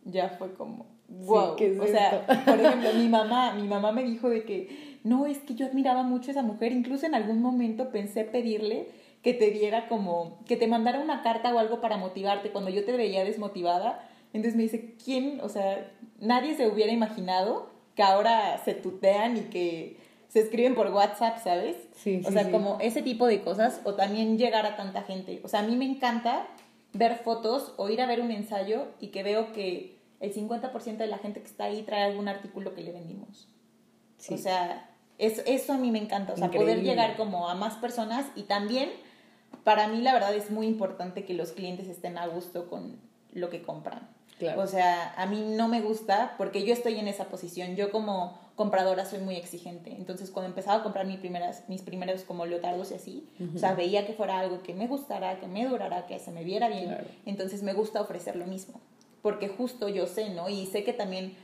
ya 0.04 0.30
fue 0.30 0.54
como, 0.54 0.88
wow. 1.08 1.56
o 1.56 1.88
sea, 1.88 2.26
por 2.46 2.60
ejemplo, 2.60 2.94
mi 2.94 3.08
mamá, 3.08 3.54
mi 3.54 3.68
mamá 3.68 3.92
me 3.92 4.04
dijo 4.04 4.30
de 4.30 4.44
que, 4.44 4.98
no, 5.04 5.28
es 5.28 5.38
que 5.40 5.56
yo 5.56 5.68
admiraba 5.68 6.04
mucho 6.04 6.30
a 6.30 6.34
esa 6.34 6.44
mujer, 6.44 6.72
incluso 6.72 7.06
en 7.06 7.16
algún 7.16 7.42
momento 7.42 7.90
pensé 7.92 8.24
pedirle 8.24 8.88
que 9.22 9.34
te 9.34 9.52
diera 9.52 9.88
como, 9.88 10.40
que 10.46 10.58
te 10.58 10.68
mandara 10.68 11.00
una 11.00 11.22
carta 11.22 11.54
o 11.54 11.60
algo 11.60 11.80
para 11.80 11.98
motivarte 11.98 12.52
cuando 12.52 12.70
yo 12.70 12.86
te 12.86 12.92
veía 12.92 13.24
desmotivada. 13.24 14.08
Entonces 14.34 14.56
me 14.56 14.64
dice, 14.64 14.96
¿quién? 15.04 15.40
O 15.42 15.50
sea, 15.50 15.92
nadie 16.20 16.56
se 16.56 16.68
hubiera 16.68 16.92
imaginado 16.92 17.75
que 17.96 18.04
ahora 18.04 18.62
se 18.64 18.74
tutean 18.74 19.38
y 19.38 19.42
que 19.42 19.98
se 20.28 20.42
escriben 20.42 20.76
por 20.76 20.88
WhatsApp, 20.92 21.42
¿sabes? 21.44 21.78
Sí, 21.96 22.22
o 22.26 22.32
sea, 22.32 22.52
como 22.52 22.78
ese 22.82 23.02
tipo 23.02 23.26
de 23.26 23.42
cosas, 23.42 23.80
o 23.86 23.94
también 23.94 24.38
llegar 24.38 24.66
a 24.66 24.76
tanta 24.76 25.04
gente. 25.04 25.40
O 25.44 25.48
sea, 25.48 25.62
a 25.62 25.64
mí 25.64 25.76
me 25.76 25.86
encanta 25.86 26.48
ver 26.94 27.16
fotos 27.16 27.74
o 27.78 27.90
ir 27.90 28.02
a 28.02 28.06
ver 28.06 28.22
un 28.22 28.32
ensayo 28.32 28.88
y 29.00 29.08
que 29.08 29.24
veo 29.24 29.54
que 29.54 29.98
el 30.20 30.34
50% 30.34 30.98
de 30.98 31.08
la 31.08 31.18
gente 31.20 31.42
que 31.42 31.48
está 31.48 31.66
ahí 31.66 31.84
trae 31.84 32.04
algún 32.04 32.28
artículo 32.28 32.74
que 32.74 32.82
le 32.82 32.92
vendimos. 32.92 33.48
O 34.30 34.38
sea, 34.38 34.90
es, 35.18 35.42
eso 35.46 35.74
a 35.74 35.78
mí 35.78 35.92
me 35.92 36.00
encanta, 36.00 36.34
o 36.34 36.38
sea, 36.38 36.52
poder 36.52 36.82
llegar 36.84 37.16
como 37.16 37.50
a 37.50 37.56
más 37.56 37.76
personas 37.76 38.26
y 38.36 38.44
también 38.44 38.90
para 39.64 39.88
mí 39.88 40.02
la 40.02 40.14
verdad 40.14 40.34
es 40.34 40.52
muy 40.52 40.68
importante 40.68 41.26
que 41.26 41.34
los 41.34 41.52
clientes 41.52 41.88
estén 41.88 42.18
a 42.18 42.28
gusto 42.28 42.70
con 42.70 42.98
lo 43.34 43.50
que 43.50 43.62
compran. 43.62 44.10
O 44.58 44.68
sea, 44.68 45.14
a 45.16 45.26
mí 45.28 45.42
no 45.56 45.68
me 45.68 45.82
gusta 45.82 46.36
porque 46.38 46.66
yo 46.66 46.74
estoy 46.74 47.00
en 47.00 47.08
esa 47.08 47.26
posición. 47.26 47.76
Yo 47.76 47.92
como 47.92 48.38
compradora 48.56 49.06
soy 49.06 49.20
muy 49.20 49.36
exigente. 49.36 49.92
Entonces, 49.92 50.30
cuando 50.32 50.50
empezaba 50.50 50.80
a 50.80 50.84
comprar 50.84 51.06
mis 51.06 51.20
primeras, 51.20 51.64
mis 51.68 51.82
primeros 51.82 52.24
como 52.24 52.46
leotardos 52.46 52.92
y 52.92 52.96
así, 52.96 53.30
o 53.56 53.58
sea, 53.58 53.74
veía 53.74 54.06
que 54.06 54.14
fuera 54.14 54.40
algo 54.40 54.62
que 54.62 54.74
me 54.74 54.88
gustara, 54.88 55.40
que 55.40 55.48
me 55.48 55.66
durara, 55.66 56.06
que 56.06 56.20
se 56.20 56.32
me 56.32 56.44
viera 56.44 56.68
bien. 56.70 56.98
Entonces, 57.26 57.64
me 57.64 57.74
gusta 57.74 58.02
ofrecer 58.02 58.36
lo 58.36 58.46
mismo. 58.46 58.82
Porque 59.22 59.48
justo 59.48 59.90
yo 59.90 60.06
sé, 60.06 60.30
¿no? 60.30 60.50
Y 60.50 60.66
sé 60.68 60.84
que 60.84 60.94
también 60.94 61.36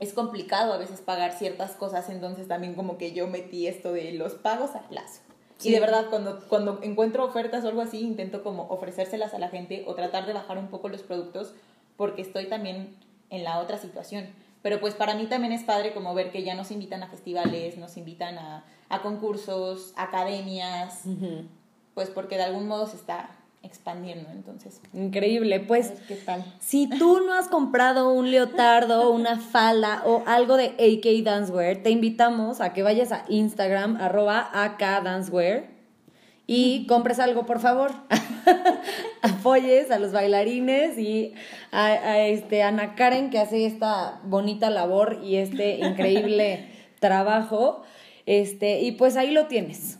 es 0.00 0.12
complicado 0.12 0.72
a 0.72 0.78
veces 0.78 1.00
pagar 1.00 1.32
ciertas 1.32 1.72
cosas. 1.72 2.08
Entonces, 2.10 2.48
también 2.48 2.74
como 2.74 2.98
que 2.98 3.12
yo 3.12 3.26
metí 3.28 3.66
esto 3.66 3.92
de 3.92 4.12
los 4.12 4.34
pagos 4.34 4.74
a 4.74 4.82
plazo. 4.88 5.20
Y 5.64 5.70
de 5.70 5.80
verdad, 5.80 6.06
cuando, 6.10 6.40
cuando 6.48 6.80
encuentro 6.82 7.24
ofertas 7.24 7.64
o 7.64 7.68
algo 7.68 7.82
así, 7.82 8.00
intento 8.00 8.42
como 8.42 8.64
ofrecérselas 8.68 9.32
a 9.32 9.38
la 9.38 9.48
gente 9.48 9.84
o 9.86 9.94
tratar 9.94 10.26
de 10.26 10.32
bajar 10.32 10.58
un 10.58 10.68
poco 10.68 10.88
los 10.88 11.02
productos 11.02 11.54
porque 12.02 12.22
estoy 12.22 12.46
también 12.46 12.96
en 13.30 13.44
la 13.44 13.60
otra 13.60 13.78
situación. 13.78 14.26
Pero 14.60 14.80
pues 14.80 14.92
para 14.92 15.14
mí 15.14 15.26
también 15.26 15.52
es 15.52 15.62
padre 15.62 15.94
como 15.94 16.14
ver 16.14 16.32
que 16.32 16.42
ya 16.42 16.56
nos 16.56 16.72
invitan 16.72 17.00
a 17.04 17.06
festivales, 17.06 17.78
nos 17.78 17.96
invitan 17.96 18.38
a, 18.38 18.64
a 18.88 19.02
concursos, 19.02 19.92
academias, 19.94 21.02
pues 21.94 22.10
porque 22.10 22.38
de 22.38 22.42
algún 22.42 22.66
modo 22.66 22.88
se 22.88 22.96
está 22.96 23.30
expandiendo, 23.62 24.28
entonces. 24.32 24.80
Increíble, 24.92 25.60
pues. 25.60 25.92
¿Qué 26.08 26.16
tal? 26.16 26.44
Si 26.58 26.88
tú 26.88 27.20
no 27.24 27.34
has 27.34 27.46
comprado 27.46 28.12
un 28.12 28.32
leotardo, 28.32 29.12
una 29.12 29.38
falda 29.38 30.02
o 30.04 30.24
algo 30.26 30.56
de 30.56 30.70
AK 30.70 31.24
Dancewear, 31.24 31.84
te 31.84 31.90
invitamos 31.90 32.60
a 32.60 32.72
que 32.72 32.82
vayas 32.82 33.12
a 33.12 33.24
Instagram, 33.28 33.96
arroba 34.00 34.50
AK 34.52 35.04
Dancewear 35.04 35.71
y 36.46 36.86
compres 36.86 37.18
algo, 37.18 37.46
por 37.46 37.60
favor. 37.60 37.92
Apoyes 39.22 39.90
a 39.90 39.98
los 39.98 40.12
bailarines 40.12 40.98
y 40.98 41.34
a, 41.70 42.18
este, 42.20 42.62
Ana 42.62 42.94
Karen 42.94 43.30
que 43.30 43.38
hace 43.38 43.64
esta 43.66 44.20
bonita 44.24 44.70
labor 44.70 45.20
y 45.22 45.36
este 45.36 45.76
increíble 45.76 46.68
trabajo. 47.00 47.82
Este, 48.26 48.80
y 48.80 48.92
pues 48.92 49.16
ahí 49.16 49.30
lo 49.30 49.46
tienes. 49.46 49.98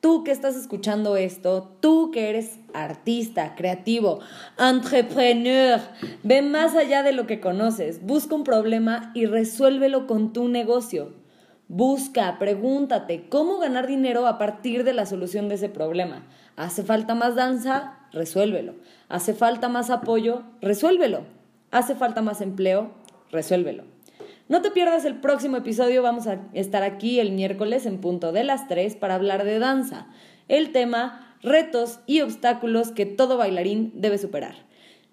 Tú 0.00 0.24
que 0.24 0.30
estás 0.30 0.56
escuchando 0.56 1.16
esto, 1.16 1.76
tú 1.80 2.10
que 2.12 2.28
eres 2.28 2.58
artista, 2.74 3.54
creativo, 3.56 4.20
entrepreneur, 4.58 5.80
ve 6.22 6.42
más 6.42 6.76
allá 6.76 7.02
de 7.02 7.12
lo 7.12 7.26
que 7.26 7.40
conoces, 7.40 8.04
busca 8.04 8.34
un 8.34 8.44
problema 8.44 9.10
y 9.14 9.26
resuélvelo 9.26 10.06
con 10.06 10.32
tu 10.32 10.48
negocio. 10.48 11.25
Busca, 11.68 12.38
pregúntate 12.38 13.28
cómo 13.28 13.58
ganar 13.58 13.88
dinero 13.88 14.28
a 14.28 14.38
partir 14.38 14.84
de 14.84 14.92
la 14.92 15.04
solución 15.04 15.48
de 15.48 15.56
ese 15.56 15.68
problema. 15.68 16.24
¿Hace 16.54 16.84
falta 16.84 17.16
más 17.16 17.34
danza? 17.34 17.98
Resuélvelo. 18.12 18.74
¿Hace 19.08 19.34
falta 19.34 19.68
más 19.68 19.90
apoyo? 19.90 20.44
Resuélvelo. 20.60 21.22
¿Hace 21.72 21.96
falta 21.96 22.22
más 22.22 22.40
empleo? 22.40 22.92
Resuélvelo. 23.32 23.82
No 24.48 24.62
te 24.62 24.70
pierdas 24.70 25.04
el 25.04 25.16
próximo 25.16 25.56
episodio, 25.56 26.04
vamos 26.04 26.28
a 26.28 26.38
estar 26.52 26.84
aquí 26.84 27.18
el 27.18 27.32
miércoles 27.32 27.84
en 27.84 28.00
punto 28.00 28.30
de 28.30 28.44
las 28.44 28.68
3 28.68 28.94
para 28.94 29.16
hablar 29.16 29.44
de 29.44 29.58
danza. 29.58 30.06
El 30.46 30.70
tema, 30.70 31.36
retos 31.42 31.98
y 32.06 32.20
obstáculos 32.20 32.92
que 32.92 33.06
todo 33.06 33.38
bailarín 33.38 33.90
debe 33.96 34.18
superar. 34.18 34.54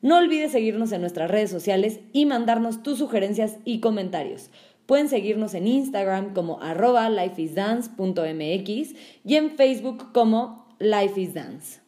No 0.03 0.17
olvides 0.17 0.51
seguirnos 0.51 0.91
en 0.91 1.01
nuestras 1.01 1.31
redes 1.31 1.49
sociales 1.49 1.99
y 2.11 2.27
mandarnos 2.27 2.83
tus 2.83 2.99
sugerencias 2.99 3.57
y 3.65 3.79
comentarios. 3.79 4.51
Pueden 4.93 5.10
seguirnos 5.10 5.56
en 5.56 5.65
Instagram 5.65 6.36
como 6.36 6.62
arroba 6.62 7.10
lifeisdance.mx 7.10 8.93
y 9.25 9.36
en 9.38 9.49
Facebook 9.58 10.12
como 10.13 10.67
Life 10.77 11.19
is 11.19 11.34
Dance. 11.34 11.82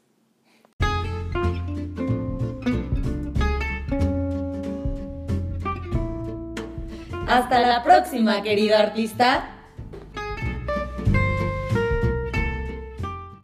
Hasta 7.27 7.59
la 7.59 7.83
próxima, 7.83 8.41
querido 8.41 8.75
artista. 8.75 9.54